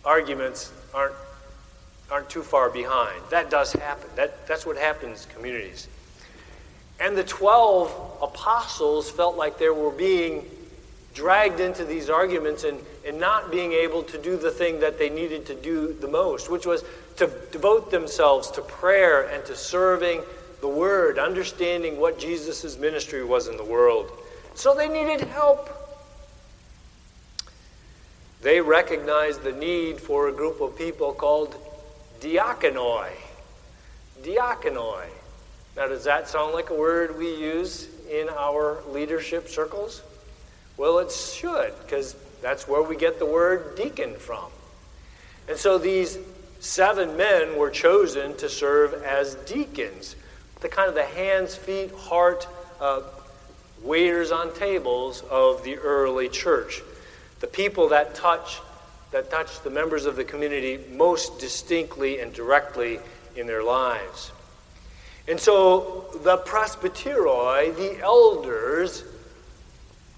arguments 0.06 0.72
aren't, 0.94 1.16
aren't 2.12 2.30
too 2.30 2.44
far 2.44 2.70
behind. 2.70 3.22
That 3.30 3.50
does 3.50 3.74
happen. 3.74 4.10
That, 4.16 4.48
that's 4.48 4.66
what 4.66 4.78
happens 4.78 5.26
in 5.26 5.36
communities. 5.36 5.88
And 7.00 7.18
the 7.18 7.24
12 7.24 8.20
apostles 8.22 9.10
felt 9.10 9.36
like 9.36 9.58
they 9.58 9.70
were 9.70 9.92
being 9.92 10.46
dragged 11.14 11.60
into 11.60 11.84
these 11.86 12.10
arguments 12.10 12.64
and, 12.64 12.80
and 13.06 13.20
not 13.20 13.52
being 13.52 13.74
able 13.74 14.04
to 14.04 14.22
do 14.22 14.38
the 14.38 14.52
thing 14.52 14.80
that 14.82 14.98
they 15.00 15.10
needed 15.10 15.46
to 15.48 15.56
do 15.56 15.94
the 15.94 16.08
most, 16.08 16.50
which 16.50 16.66
was 16.66 16.84
to 17.18 17.32
devote 17.52 17.92
themselves 17.92 18.52
to 18.52 18.62
prayer 18.62 19.30
and 19.30 19.46
to 19.46 19.56
serving 19.56 20.22
the 20.62 20.68
Word, 20.68 21.18
understanding 21.18 22.00
what 22.00 22.20
Jesus' 22.20 22.78
ministry 22.78 23.24
was 23.24 23.48
in 23.48 23.58
the 23.58 23.64
world. 23.64 24.10
So 24.56 24.74
they 24.74 24.88
needed 24.88 25.22
help. 25.28 25.70
They 28.46 28.62
recognized 28.62 29.42
the 29.42 29.54
need 29.54 30.00
for 30.00 30.28
a 30.28 30.32
group 30.32 30.62
of 30.62 30.78
people 30.78 31.14
called 31.14 31.56
diakonoi. 32.20 33.10
Diakonoi. 34.22 35.08
Now, 35.76 35.88
does 35.88 36.04
that 36.04 36.30
sound 36.30 36.54
like 36.54 36.70
a 36.70 36.76
word 36.76 37.18
we 37.18 37.36
use 37.36 37.90
in 38.08 38.30
our 38.30 38.84
leadership 38.88 39.48
circles? 39.48 40.04
Well, 40.78 41.00
it 41.00 41.12
should, 41.12 41.74
because 41.82 42.16
that's 42.44 42.68
where 42.68 42.84
we 42.84 42.96
get 42.96 43.18
the 43.18 43.26
word 43.26 43.76
deacon 43.76 44.14
from. 44.14 44.52
And 45.50 45.58
so 45.58 45.80
these 45.80 46.20
seven 46.60 47.18
men 47.18 47.58
were 47.58 47.72
chosen 47.72 48.38
to 48.38 48.48
serve 48.48 48.94
as 48.94 49.34
deacons, 49.34 50.16
the 50.62 50.70
kind 50.70 50.88
of 50.88 50.94
the 50.94 51.04
hands, 51.04 51.56
feet, 51.56 51.90
heart, 51.96 52.48
uh, 52.80 53.02
waiters 53.82 54.32
on 54.32 54.54
tables 54.54 55.24
of 55.32 55.64
the 55.64 55.80
early 55.80 56.30
church. 56.30 56.84
The 57.46 57.52
people 57.52 57.90
that 57.90 58.16
touch 58.16 58.60
that 59.12 59.30
touch 59.30 59.62
the 59.62 59.70
members 59.70 60.08
of 60.08 60.16
the 60.16 60.24
community 60.24 60.80
most 60.92 61.38
distinctly 61.38 62.20
and 62.20 62.34
directly 62.34 63.00
in 63.36 63.46
their 63.46 63.64
lives. 63.64 64.32
And 65.28 65.40
so 65.40 66.08
the 66.24 66.40
presbyteroi, 66.40 67.76
the 67.76 68.00
elders, 68.02 69.04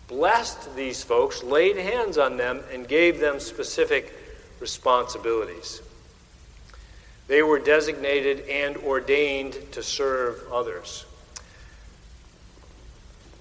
blessed 0.08 0.74
these 0.78 1.04
folks, 1.04 1.44
laid 1.44 1.76
hands 1.76 2.18
on 2.18 2.38
them, 2.38 2.62
and 2.72 2.88
gave 2.88 3.20
them 3.20 3.42
specific 3.42 4.14
responsibilities. 4.62 5.82
They 7.28 7.44
were 7.44 7.60
designated 7.60 8.48
and 8.48 8.78
ordained 8.78 9.58
to 9.74 9.84
serve 9.84 10.42
others. 10.50 11.06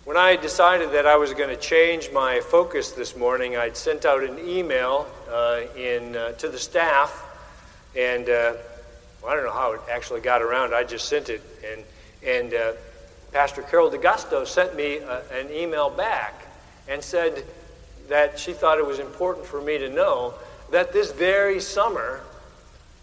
When 0.07 0.17
I 0.17 0.37
decided 0.37 0.93
that 0.93 1.05
I 1.05 1.17
was 1.17 1.35
going 1.35 1.49
to 1.49 1.57
change 1.57 2.13
my 2.13 2.39
focus 2.39 2.93
this 2.93 3.17
morning, 3.17 3.57
I'd 3.57 3.77
sent 3.77 4.05
out 4.05 4.23
an 4.23 4.39
email 4.39 5.09
uh, 5.29 5.63
in, 5.77 6.15
uh, 6.15 6.31
to 6.35 6.49
the 6.49 6.61
staff, 6.61 7.25
and 7.97 8.23
uh, 8.29 8.53
well, 9.21 9.33
I 9.33 9.35
don't 9.35 9.45
know 9.47 9.51
how 9.51 9.73
it 9.73 9.81
actually 9.91 10.21
got 10.21 10.43
around. 10.43 10.73
I 10.73 10.85
just 10.85 11.09
sent 11.09 11.29
it, 11.29 11.43
and, 11.69 11.83
and 12.25 12.55
uh, 12.55 12.73
Pastor 13.33 13.63
Carol 13.63 13.91
DeGusto 13.91 14.47
sent 14.47 14.77
me 14.77 15.01
uh, 15.01 15.23
an 15.33 15.51
email 15.51 15.91
back 15.91 16.47
and 16.87 17.03
said 17.03 17.43
that 18.09 18.39
she 18.39 18.53
thought 18.53 18.79
it 18.79 18.87
was 18.87 19.01
important 19.01 19.45
for 19.45 19.61
me 19.61 19.77
to 19.77 19.91
know 19.91 20.35
that 20.71 20.93
this 20.93 21.11
very 21.11 21.59
summer, 21.59 22.21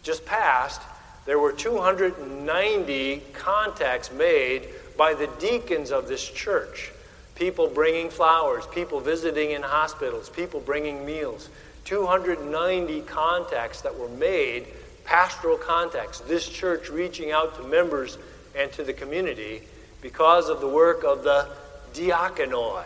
just 0.04 0.26
passed, 0.26 0.82
there 1.26 1.38
were 1.38 1.52
290 1.52 3.24
contacts 3.34 4.10
made 4.10 4.70
by 4.96 5.14
the 5.14 5.28
deacons 5.40 5.92
of 5.92 6.08
this 6.08 6.24
church. 6.24 6.93
People 7.36 7.68
bringing 7.68 8.10
flowers, 8.10 8.66
people 8.68 9.00
visiting 9.00 9.52
in 9.52 9.62
hospitals, 9.62 10.30
people 10.30 10.60
bringing 10.60 11.06
meals. 11.06 11.50
290 11.86 13.02
contacts 13.02 13.82
that 13.82 13.98
were 13.98 14.10
made, 14.10 14.68
pastoral 15.04 15.58
contacts, 15.58 16.20
this 16.22 16.48
church 16.48 16.90
reaching 16.90 17.32
out 17.32 17.56
to 17.56 17.64
members 17.64 18.18
and 18.56 18.72
to 18.74 18.84
the 18.84 18.94
community 18.94 19.64
because 20.02 20.50
of 20.50 20.62
the 20.62 20.68
work 20.68 21.04
of 21.04 21.24
the 21.24 21.50
diaconoi, 21.94 22.86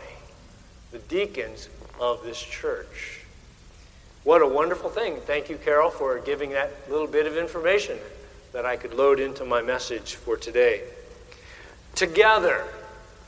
the 0.91 0.99
deacons 0.99 1.69
of 1.99 2.23
this 2.23 2.39
church. 2.39 3.21
What 4.23 4.41
a 4.41 4.47
wonderful 4.47 4.89
thing. 4.89 5.17
Thank 5.21 5.49
you, 5.49 5.57
Carol, 5.57 5.89
for 5.89 6.19
giving 6.19 6.51
that 6.51 6.71
little 6.89 7.07
bit 7.07 7.27
of 7.27 7.37
information 7.37 7.97
that 8.51 8.65
I 8.65 8.75
could 8.75 8.93
load 8.93 9.19
into 9.19 9.45
my 9.45 9.61
message 9.61 10.15
for 10.15 10.35
today. 10.35 10.81
Together, 11.95 12.65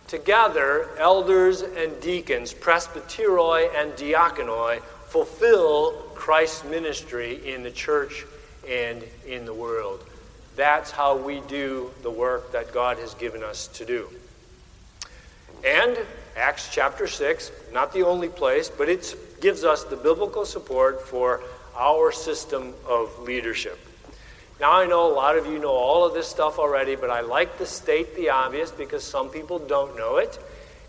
together, 0.09 0.89
elders 0.97 1.61
and 1.61 2.01
deacons, 2.01 2.51
presbyteroi 2.53 3.69
and 3.75 3.93
diaconoi, 3.93 4.81
fulfill 5.07 5.91
Christ's 6.15 6.63
ministry 6.65 7.47
in 7.47 7.61
the 7.61 7.71
church 7.71 8.25
and 8.67 9.03
in 9.25 9.45
the 9.45 9.53
world. 9.53 10.03
That's 10.55 10.89
how 10.91 11.15
we 11.15 11.41
do 11.41 11.91
the 12.01 12.09
work 12.09 12.51
that 12.51 12.73
God 12.73 12.97
has 12.97 13.13
given 13.13 13.43
us 13.43 13.67
to 13.67 13.85
do. 13.85 14.09
And 15.63 15.97
Acts 16.35 16.69
chapter 16.71 17.07
6, 17.07 17.51
not 17.71 17.93
the 17.93 18.05
only 18.05 18.29
place, 18.29 18.69
but 18.69 18.89
it 18.89 19.15
gives 19.41 19.63
us 19.63 19.83
the 19.83 19.95
biblical 19.95 20.43
support 20.43 21.07
for 21.07 21.41
our 21.77 22.11
system 22.11 22.74
of 22.87 23.19
leadership. 23.19 23.77
Now, 24.59 24.74
I 24.74 24.85
know 24.85 25.09
a 25.09 25.13
lot 25.13 25.37
of 25.37 25.45
you 25.45 25.57
know 25.57 25.72
all 25.72 26.05
of 26.05 26.13
this 26.13 26.27
stuff 26.27 26.59
already, 26.59 26.95
but 26.95 27.09
I 27.09 27.22
like 27.22 27.57
to 27.59 27.65
state 27.65 28.13
the 28.15 28.29
obvious 28.29 28.72
because 28.72 29.05
some 29.05 29.29
people 29.29 29.57
don't 29.57 29.95
know 29.95 30.17
it, 30.17 30.37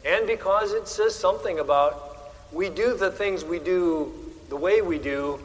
and 0.05 0.27
because 0.27 0.73
it 0.73 0.89
says 0.89 1.15
something 1.15 1.61
about 1.61 2.33
we 2.53 2.69
do 2.69 2.97
the 2.97 3.13
things 3.13 3.45
we 3.45 3.61
do 3.61 4.13
the 4.49 4.57
way 4.57 4.83
we 4.83 4.99
do 4.99 5.39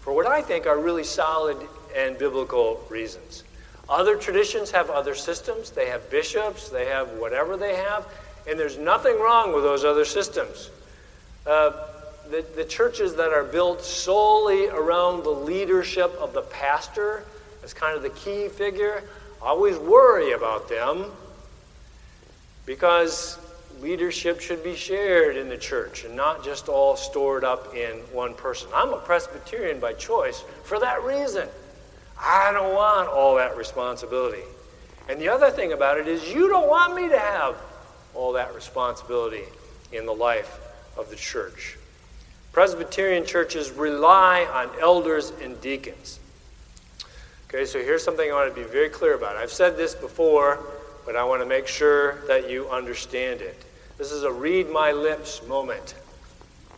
for 0.00 0.12
what 0.12 0.26
I 0.26 0.42
think 0.42 0.66
are 0.66 0.78
really 0.78 1.02
solid 1.02 1.56
and 1.96 2.16
biblical 2.16 2.80
reasons. 2.88 3.42
Other 3.88 4.16
traditions 4.16 4.70
have 4.70 4.88
other 4.88 5.16
systems, 5.16 5.70
they 5.70 5.86
have 5.86 6.08
bishops, 6.08 6.68
they 6.68 6.86
have 6.86 7.10
whatever 7.14 7.56
they 7.56 7.74
have, 7.74 8.06
and 8.48 8.56
there's 8.56 8.78
nothing 8.78 9.18
wrong 9.18 9.52
with 9.52 9.64
those 9.64 9.84
other 9.84 10.04
systems. 10.04 10.70
Uh, 11.44 11.72
the, 12.30 12.44
the 12.54 12.64
churches 12.64 13.16
that 13.16 13.32
are 13.32 13.44
built 13.44 13.82
solely 13.82 14.68
around 14.68 15.24
the 15.24 15.30
leadership 15.30 16.12
of 16.20 16.32
the 16.32 16.42
pastor 16.42 17.24
as 17.66 17.74
kind 17.74 17.96
of 17.96 18.02
the 18.04 18.10
key 18.10 18.46
figure, 18.46 19.02
always 19.42 19.76
worry 19.76 20.34
about 20.34 20.68
them 20.68 21.06
because 22.64 23.40
leadership 23.80 24.40
should 24.40 24.62
be 24.62 24.76
shared 24.76 25.36
in 25.36 25.48
the 25.48 25.58
church 25.58 26.04
and 26.04 26.14
not 26.14 26.44
just 26.44 26.68
all 26.68 26.96
stored 26.96 27.42
up 27.42 27.74
in 27.74 27.96
one 28.12 28.34
person. 28.34 28.68
I'm 28.72 28.90
a 28.90 28.98
Presbyterian 28.98 29.80
by 29.80 29.94
choice 29.94 30.44
for 30.62 30.78
that 30.78 31.02
reason. 31.02 31.48
I 32.16 32.52
don't 32.52 32.72
want 32.72 33.08
all 33.08 33.34
that 33.34 33.56
responsibility. 33.56 34.44
And 35.08 35.20
the 35.20 35.28
other 35.28 35.50
thing 35.50 35.72
about 35.72 35.98
it 35.98 36.06
is, 36.06 36.32
you 36.32 36.48
don't 36.48 36.68
want 36.68 36.94
me 36.94 37.08
to 37.08 37.18
have 37.18 37.56
all 38.14 38.32
that 38.34 38.54
responsibility 38.54 39.42
in 39.90 40.06
the 40.06 40.14
life 40.14 40.60
of 40.96 41.10
the 41.10 41.16
church. 41.16 41.76
Presbyterian 42.52 43.26
churches 43.26 43.72
rely 43.72 44.44
on 44.44 44.70
elders 44.80 45.32
and 45.42 45.60
deacons. 45.60 46.20
Okay, 47.56 47.64
so 47.64 47.78
here's 47.78 48.04
something 48.04 48.30
I 48.30 48.34
want 48.34 48.54
to 48.54 48.60
be 48.60 48.68
very 48.68 48.90
clear 48.90 49.14
about. 49.14 49.36
I've 49.36 49.50
said 49.50 49.78
this 49.78 49.94
before, 49.94 50.62
but 51.06 51.16
I 51.16 51.24
want 51.24 51.40
to 51.40 51.48
make 51.48 51.66
sure 51.66 52.16
that 52.26 52.50
you 52.50 52.68
understand 52.68 53.40
it. 53.40 53.64
This 53.96 54.12
is 54.12 54.24
a 54.24 54.30
read 54.30 54.68
my 54.68 54.92
lips 54.92 55.40
moment. 55.46 55.94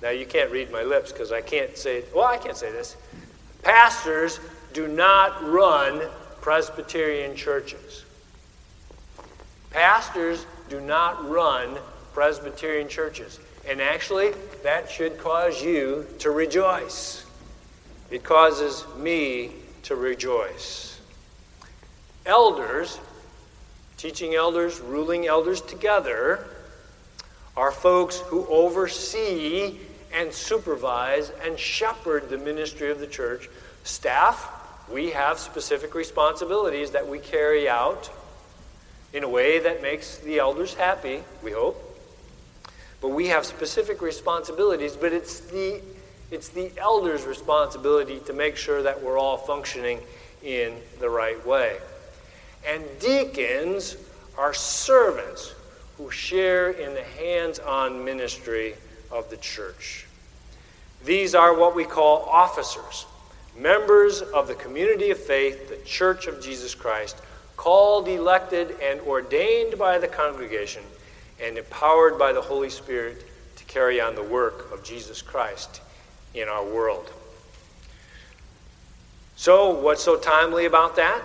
Now, 0.02 0.10
you 0.10 0.24
can't 0.24 0.52
read 0.52 0.70
my 0.70 0.84
lips 0.84 1.10
because 1.10 1.32
I 1.32 1.40
can't 1.40 1.76
say, 1.76 2.04
well, 2.14 2.26
I 2.26 2.36
can't 2.36 2.56
say 2.56 2.70
this. 2.70 2.96
Pastors 3.64 4.38
do 4.72 4.86
not 4.86 5.44
run 5.50 6.00
Presbyterian 6.42 7.34
churches. 7.34 8.04
Pastors 9.72 10.46
do 10.70 10.80
not 10.80 11.28
run 11.28 11.76
Presbyterian 12.12 12.88
churches. 12.88 13.40
And 13.68 13.80
actually, 13.82 14.30
that 14.62 14.88
should 14.88 15.18
cause 15.18 15.60
you 15.60 16.06
to 16.20 16.30
rejoice. 16.30 17.26
It 18.12 18.22
causes 18.22 18.84
me 18.96 19.50
to 19.88 19.96
rejoice. 19.96 21.00
Elders, 22.26 23.00
teaching 23.96 24.34
elders, 24.34 24.80
ruling 24.80 25.26
elders 25.26 25.62
together, 25.62 26.44
are 27.56 27.72
folks 27.72 28.18
who 28.18 28.46
oversee 28.48 29.78
and 30.12 30.30
supervise 30.30 31.32
and 31.42 31.58
shepherd 31.58 32.28
the 32.28 32.36
ministry 32.36 32.90
of 32.90 33.00
the 33.00 33.06
church. 33.06 33.48
Staff, 33.82 34.50
we 34.92 35.08
have 35.10 35.38
specific 35.38 35.94
responsibilities 35.94 36.90
that 36.90 37.08
we 37.08 37.18
carry 37.18 37.66
out 37.66 38.10
in 39.14 39.24
a 39.24 39.28
way 39.28 39.58
that 39.58 39.80
makes 39.80 40.18
the 40.18 40.38
elders 40.38 40.74
happy, 40.74 41.22
we 41.42 41.52
hope. 41.52 41.82
But 43.00 43.08
we 43.08 43.28
have 43.28 43.46
specific 43.46 44.02
responsibilities, 44.02 44.96
but 44.96 45.14
it's 45.14 45.40
the 45.40 45.80
it's 46.30 46.48
the 46.48 46.70
elder's 46.76 47.24
responsibility 47.24 48.20
to 48.26 48.32
make 48.32 48.56
sure 48.56 48.82
that 48.82 49.02
we're 49.02 49.18
all 49.18 49.38
functioning 49.38 50.00
in 50.42 50.74
the 51.00 51.08
right 51.08 51.44
way. 51.46 51.78
And 52.66 52.84
deacons 53.00 53.96
are 54.36 54.52
servants 54.52 55.54
who 55.96 56.10
share 56.10 56.70
in 56.70 56.94
the 56.94 57.02
hands 57.02 57.58
on 57.58 58.04
ministry 58.04 58.74
of 59.10 59.30
the 59.30 59.38
church. 59.38 60.06
These 61.04 61.34
are 61.34 61.56
what 61.56 61.74
we 61.74 61.84
call 61.84 62.24
officers, 62.24 63.06
members 63.56 64.20
of 64.20 64.48
the 64.48 64.54
community 64.54 65.10
of 65.10 65.18
faith, 65.18 65.68
the 65.68 65.82
church 65.88 66.26
of 66.26 66.42
Jesus 66.42 66.74
Christ, 66.74 67.16
called, 67.56 68.06
elected, 68.06 68.76
and 68.82 69.00
ordained 69.00 69.78
by 69.78 69.98
the 69.98 70.08
congregation, 70.08 70.82
and 71.42 71.56
empowered 71.56 72.18
by 72.18 72.32
the 72.32 72.42
Holy 72.42 72.70
Spirit 72.70 73.24
to 73.56 73.64
carry 73.64 74.00
on 74.00 74.14
the 74.14 74.22
work 74.22 74.72
of 74.72 74.84
Jesus 74.84 75.22
Christ 75.22 75.80
in 76.34 76.48
our 76.48 76.64
world. 76.64 77.10
So, 79.36 79.70
what's 79.70 80.02
so 80.02 80.16
timely 80.16 80.66
about 80.66 80.96
that? 80.96 81.22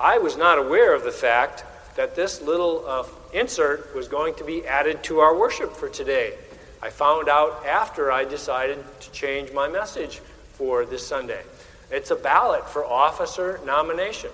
I 0.00 0.18
was 0.18 0.36
not 0.36 0.58
aware 0.58 0.94
of 0.94 1.04
the 1.04 1.12
fact 1.12 1.64
that 1.96 2.16
this 2.16 2.42
little 2.42 2.84
uh, 2.86 3.06
insert 3.32 3.94
was 3.94 4.08
going 4.08 4.34
to 4.34 4.44
be 4.44 4.66
added 4.66 5.02
to 5.04 5.20
our 5.20 5.36
worship 5.36 5.74
for 5.74 5.88
today. 5.88 6.34
I 6.82 6.90
found 6.90 7.28
out 7.28 7.64
after 7.64 8.10
I 8.10 8.24
decided 8.24 8.84
to 9.00 9.10
change 9.12 9.52
my 9.52 9.68
message 9.68 10.18
for 10.54 10.84
this 10.84 11.06
Sunday. 11.06 11.42
It's 11.90 12.10
a 12.10 12.16
ballot 12.16 12.68
for 12.68 12.84
officer 12.84 13.60
nomination. 13.64 14.30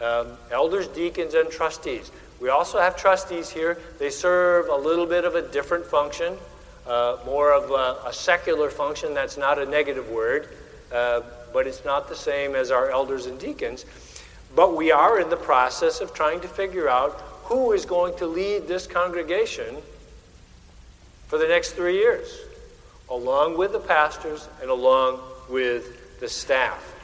Um, 0.00 0.38
elders, 0.50 0.88
deacons, 0.88 1.34
and 1.34 1.50
trustees. 1.50 2.10
We 2.40 2.48
also 2.48 2.78
have 2.78 2.96
trustees 2.96 3.50
here. 3.50 3.78
They 3.98 4.10
serve 4.10 4.68
a 4.68 4.76
little 4.76 5.06
bit 5.06 5.24
of 5.24 5.34
a 5.34 5.42
different 5.42 5.86
function, 5.86 6.36
uh, 6.86 7.18
more 7.24 7.52
of 7.52 7.70
a, 7.70 8.08
a, 8.08 8.12
secular 8.12 8.70
function. 8.70 9.14
That's 9.14 9.36
not 9.36 9.58
a 9.58 9.66
negative 9.66 10.08
word, 10.08 10.48
uh, 10.92 11.22
but 11.52 11.66
it's 11.66 11.84
not 11.84 12.08
the 12.08 12.16
same 12.16 12.54
as 12.54 12.70
our 12.70 12.90
elders 12.90 13.26
and 13.26 13.38
deacons. 13.38 13.84
But 14.54 14.76
we 14.76 14.92
are 14.92 15.20
in 15.20 15.28
the 15.28 15.36
process 15.36 16.00
of 16.00 16.14
trying 16.14 16.40
to 16.40 16.48
figure 16.48 16.88
out 16.88 17.20
who 17.44 17.72
is 17.72 17.84
going 17.84 18.16
to 18.18 18.26
lead 18.26 18.66
this 18.68 18.86
congregation 18.86 19.76
for 21.26 21.38
the 21.38 21.46
next 21.46 21.72
three 21.72 21.96
years, 21.96 22.40
along 23.10 23.58
with 23.58 23.72
the 23.72 23.80
pastors 23.80 24.48
and 24.60 24.70
along 24.70 25.20
with 25.48 26.20
the 26.20 26.28
staff. 26.28 26.94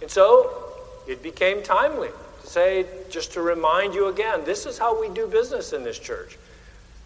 And 0.00 0.10
so 0.10 0.64
it 1.06 1.22
became 1.22 1.62
timely 1.62 2.08
to 2.42 2.46
say, 2.46 2.86
just 3.10 3.32
to 3.34 3.42
remind 3.42 3.94
you 3.94 4.08
again, 4.08 4.44
this 4.44 4.66
is 4.66 4.78
how 4.78 4.98
we 5.00 5.08
do 5.14 5.26
business 5.26 5.72
in 5.72 5.84
this 5.84 5.98
church. 5.98 6.38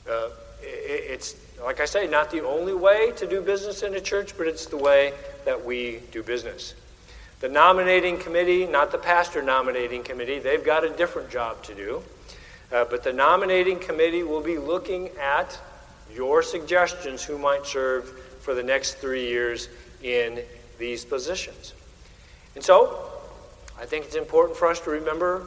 Uh, 0.09 0.31
it's, 0.63 1.35
like 1.63 1.81
I 1.81 1.85
say, 1.85 2.07
not 2.07 2.31
the 2.31 2.45
only 2.45 2.75
way 2.75 3.13
to 3.17 3.27
do 3.27 3.41
business 3.41 3.83
in 3.83 3.95
a 3.95 4.01
church, 4.01 4.37
but 4.37 4.47
it's 4.47 4.67
the 4.67 4.77
way 4.77 5.13
that 5.45 5.65
we 5.65 6.01
do 6.11 6.23
business. 6.23 6.75
The 7.41 7.49
nominating 7.49 8.19
committee, 8.19 8.67
not 8.67 8.93
the 8.93 8.99
pastor 8.99 9.43
nominating 9.43 10.03
committee, 10.03 10.39
they've 10.39 10.65
got 10.65 10.85
a 10.85 10.91
different 10.91 11.31
job 11.31 11.63
to 11.65 11.75
do. 11.75 12.03
Uh, 12.73 12.85
but 12.85 13.03
the 13.03 13.13
nominating 13.13 13.79
committee 13.79 14.23
will 14.23 14.43
be 14.43 14.59
looking 14.59 15.09
at 15.21 15.59
your 16.15 16.43
suggestions 16.43 17.25
who 17.25 17.39
might 17.39 17.67
serve 17.67 18.09
for 18.41 18.55
the 18.55 18.63
next 18.63 18.95
three 18.95 19.27
years 19.27 19.69
in 20.03 20.41
these 20.79 21.05
positions. 21.05 21.75
And 22.55 22.65
so, 22.65 23.11
I 23.79 23.87
think 23.87 24.05
it's 24.07 24.17
important 24.17 24.59
for 24.59 24.69
us 24.69 24.81
to 24.81 24.91
remember 24.91 25.47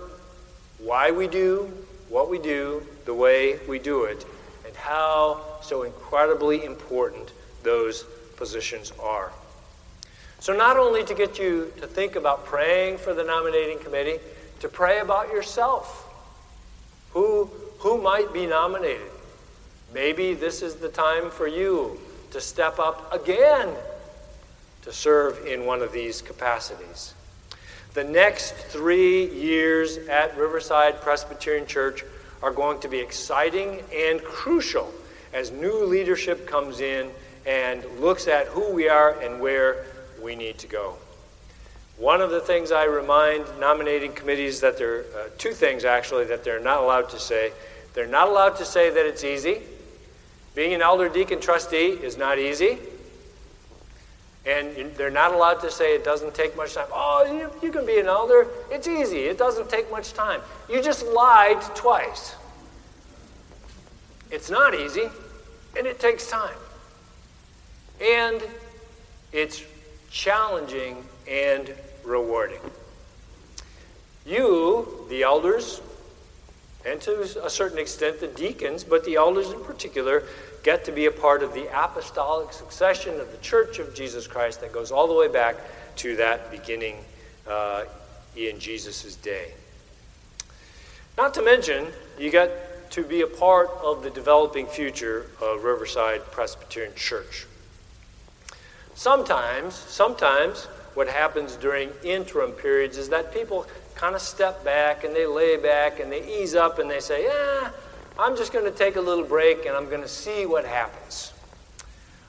why 0.79 1.11
we 1.11 1.27
do 1.27 1.71
what 2.09 2.29
we 2.29 2.37
do 2.39 2.85
the 3.05 3.13
way 3.13 3.57
we 3.67 3.79
do 3.79 4.03
it 4.03 4.25
and 4.73 4.81
how 4.81 5.39
so 5.61 5.83
incredibly 5.83 6.65
important 6.65 7.31
those 7.61 8.03
positions 8.37 8.91
are. 8.99 9.31
So, 10.39 10.55
not 10.55 10.77
only 10.77 11.03
to 11.05 11.13
get 11.13 11.39
you 11.39 11.71
to 11.77 11.87
think 11.87 12.15
about 12.15 12.45
praying 12.45 12.97
for 12.97 13.13
the 13.13 13.23
nominating 13.23 13.79
committee, 13.79 14.17
to 14.59 14.67
pray 14.67 14.99
about 14.99 15.29
yourself. 15.29 16.09
Who, 17.11 17.49
who 17.79 18.01
might 18.01 18.33
be 18.33 18.45
nominated? 18.45 19.11
Maybe 19.93 20.33
this 20.33 20.61
is 20.61 20.75
the 20.75 20.89
time 20.89 21.29
for 21.29 21.47
you 21.47 21.99
to 22.31 22.41
step 22.41 22.79
up 22.79 23.13
again 23.13 23.69
to 24.81 24.91
serve 24.91 25.45
in 25.45 25.65
one 25.65 25.81
of 25.81 25.93
these 25.93 26.21
capacities. 26.21 27.13
The 27.93 28.03
next 28.03 28.53
three 28.53 29.29
years 29.33 29.97
at 29.97 30.35
Riverside 30.35 30.99
Presbyterian 31.01 31.67
Church 31.67 32.03
are 32.43 32.51
going 32.51 32.79
to 32.81 32.89
be 32.89 32.99
exciting 32.99 33.81
and 33.95 34.21
crucial 34.21 34.93
as 35.33 35.49
new 35.49 35.85
leadership 35.85 36.45
comes 36.45 36.81
in 36.81 37.09
and 37.47 37.83
looks 37.99 38.27
at 38.27 38.47
who 38.47 38.71
we 38.71 38.87
are 38.87 39.19
and 39.21 39.39
where 39.39 39.85
we 40.21 40.35
need 40.35 40.57
to 40.59 40.67
go. 40.67 40.97
One 41.97 42.21
of 42.21 42.31
the 42.31 42.41
things 42.41 42.71
I 42.71 42.83
remind 42.83 43.45
nominating 43.59 44.13
committees 44.13 44.59
that 44.61 44.77
there 44.77 44.99
are 44.99 44.99
uh, 44.99 45.29
two 45.37 45.53
things 45.53 45.85
actually 45.85 46.25
that 46.25 46.43
they're 46.43 46.59
not 46.59 46.83
allowed 46.83 47.09
to 47.09 47.19
say. 47.19 47.53
They're 47.93 48.07
not 48.07 48.27
allowed 48.27 48.57
to 48.57 48.65
say 48.65 48.89
that 48.89 49.05
it's 49.05 49.23
easy. 49.23 49.61
Being 50.53 50.73
an 50.73 50.81
elder 50.81 51.07
deacon 51.07 51.39
trustee 51.39 51.87
is 51.87 52.17
not 52.17 52.39
easy. 52.39 52.77
And 54.45 54.93
they're 54.95 55.09
not 55.09 55.33
allowed 55.33 55.61
to 55.61 55.71
say 55.71 55.95
it 55.95 56.03
doesn't 56.03 56.33
take 56.35 56.57
much 56.57 56.73
time. 56.73 56.87
Oh, 56.91 57.23
you, 57.25 57.49
you 57.65 57.71
can 57.71 57.85
be 57.85 57.99
an 57.99 58.07
elder. 58.07 58.47
It's 58.69 58.87
easy. 58.87 59.19
It 59.19 59.37
doesn't 59.37 59.69
take 59.69 59.89
much 59.89 60.13
time. 60.13 60.41
You 60.69 60.81
just 60.81 61.05
lied 61.07 61.61
twice. 61.75 62.35
It's 64.31 64.49
not 64.49 64.75
easy, 64.75 65.09
and 65.77 65.87
it 65.87 65.99
takes 65.99 66.27
time. 66.27 66.55
And 68.01 68.41
it's 69.31 69.63
challenging 70.09 71.05
and 71.29 71.73
rewarding. 72.03 72.59
You, 74.25 75.05
the 75.09 75.23
elders, 75.23 75.81
and 76.85 76.99
to 77.01 77.21
a 77.43 77.49
certain 77.49 77.77
extent 77.77 78.19
the 78.19 78.27
deacons, 78.27 78.83
but 78.83 79.05
the 79.05 79.15
elders 79.15 79.51
in 79.51 79.63
particular, 79.63 80.23
get 80.63 80.85
to 80.85 80.91
be 80.91 81.05
a 81.05 81.11
part 81.11 81.43
of 81.43 81.53
the 81.53 81.67
apostolic 81.67 82.53
succession 82.53 83.19
of 83.19 83.31
the 83.31 83.37
Church 83.37 83.79
of 83.79 83.93
Jesus 83.93 84.27
Christ 84.27 84.61
that 84.61 84.71
goes 84.71 84.91
all 84.91 85.07
the 85.07 85.13
way 85.13 85.27
back 85.27 85.55
to 85.97 86.15
that 86.17 86.51
beginning 86.51 86.97
uh, 87.47 87.83
in 88.35 88.59
Jesus' 88.59 89.15
day. 89.15 89.51
Not 91.17 91.33
to 91.35 91.41
mention, 91.41 91.87
you 92.17 92.31
get 92.31 92.91
to 92.91 93.03
be 93.03 93.21
a 93.21 93.27
part 93.27 93.69
of 93.83 94.03
the 94.03 94.09
developing 94.09 94.67
future 94.67 95.27
of 95.41 95.63
Riverside 95.63 96.23
Presbyterian 96.31 96.93
Church. 96.95 97.45
Sometimes, 98.95 99.73
sometimes 99.73 100.65
what 100.93 101.07
happens 101.07 101.55
during 101.55 101.89
interim 102.03 102.51
periods 102.51 102.97
is 102.97 103.09
that 103.09 103.33
people 103.33 103.65
kind 103.95 104.15
of 104.15 104.21
step 104.21 104.63
back 104.63 105.03
and 105.03 105.15
they 105.15 105.25
lay 105.25 105.57
back 105.57 105.99
and 105.99 106.11
they 106.11 106.41
ease 106.41 106.55
up 106.55 106.79
and 106.79 106.89
they 106.89 106.99
say, 106.99 107.25
Yeah, 107.25 107.69
I'm 108.17 108.35
just 108.35 108.53
going 108.53 108.65
to 108.65 108.71
take 108.71 108.95
a 108.95 109.01
little 109.01 109.25
break 109.25 109.65
and 109.65 109.75
I'm 109.75 109.89
going 109.89 110.01
to 110.01 110.07
see 110.07 110.45
what 110.45 110.65
happens. 110.65 111.33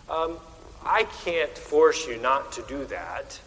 Um, 0.08 0.38
I 0.84 1.04
can't 1.24 1.56
force 1.56 2.06
you 2.06 2.18
not 2.18 2.52
to 2.52 2.62
do 2.62 2.84
that, 2.86 3.40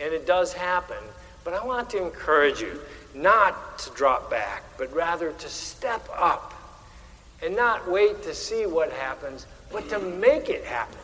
and 0.00 0.14
it 0.14 0.26
does 0.26 0.52
happen, 0.52 0.96
but 1.44 1.52
I 1.52 1.64
want 1.64 1.90
to 1.90 2.02
encourage 2.02 2.60
you 2.60 2.80
not 3.14 3.78
to 3.80 3.90
drop 3.90 4.30
back, 4.30 4.62
but 4.78 4.92
rather 4.94 5.32
to 5.32 5.48
step 5.48 6.08
up 6.16 6.54
and 7.42 7.54
not 7.54 7.90
wait 7.90 8.22
to 8.22 8.34
see 8.34 8.66
what 8.66 8.92
happens, 8.92 9.46
but 9.70 9.88
to 9.90 9.98
make 9.98 10.48
it 10.48 10.64
happen. 10.64 10.98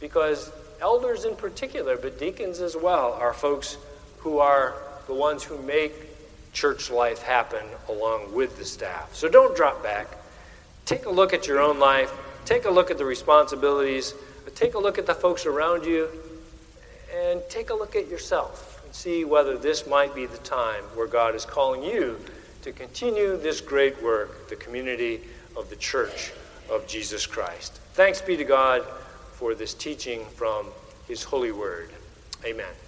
Because 0.00 0.50
elders 0.80 1.24
in 1.24 1.36
particular, 1.36 1.96
but 1.96 2.18
deacons 2.18 2.60
as 2.60 2.76
well, 2.76 3.12
are 3.14 3.32
folks 3.32 3.76
who 4.18 4.38
are 4.38 4.74
the 5.08 5.14
ones 5.14 5.42
who 5.42 5.60
make 5.62 5.92
church 6.52 6.90
life 6.90 7.22
happen 7.22 7.64
along 7.88 8.32
with 8.32 8.56
the 8.58 8.64
staff. 8.64 9.14
So 9.14 9.28
don't 9.28 9.56
drop 9.56 9.82
back. 9.82 10.06
Take 10.84 11.06
a 11.06 11.10
look 11.10 11.34
at 11.34 11.46
your 11.46 11.60
own 11.60 11.78
life, 11.78 12.12
take 12.44 12.64
a 12.64 12.70
look 12.70 12.90
at 12.90 12.98
the 12.98 13.04
responsibilities, 13.04 14.14
take 14.54 14.74
a 14.74 14.78
look 14.78 14.98
at 14.98 15.06
the 15.06 15.14
folks 15.14 15.46
around 15.46 15.84
you, 15.84 16.08
and 17.14 17.42
take 17.48 17.70
a 17.70 17.74
look 17.74 17.96
at 17.96 18.08
yourself 18.08 18.82
and 18.84 18.94
see 18.94 19.24
whether 19.24 19.58
this 19.58 19.86
might 19.86 20.14
be 20.14 20.26
the 20.26 20.38
time 20.38 20.82
where 20.94 21.06
God 21.06 21.34
is 21.34 21.44
calling 21.44 21.82
you 21.82 22.18
to 22.62 22.72
continue 22.72 23.36
this 23.36 23.60
great 23.60 24.02
work, 24.02 24.48
the 24.48 24.56
community 24.56 25.20
of 25.56 25.70
the 25.70 25.76
church 25.76 26.32
of 26.70 26.86
Jesus 26.86 27.26
Christ. 27.26 27.80
Thanks 27.92 28.20
be 28.20 28.36
to 28.36 28.44
God 28.44 28.82
for 29.32 29.54
this 29.54 29.74
teaching 29.74 30.24
from 30.36 30.66
His 31.06 31.22
holy 31.22 31.52
word. 31.52 31.90
Amen. 32.44 32.87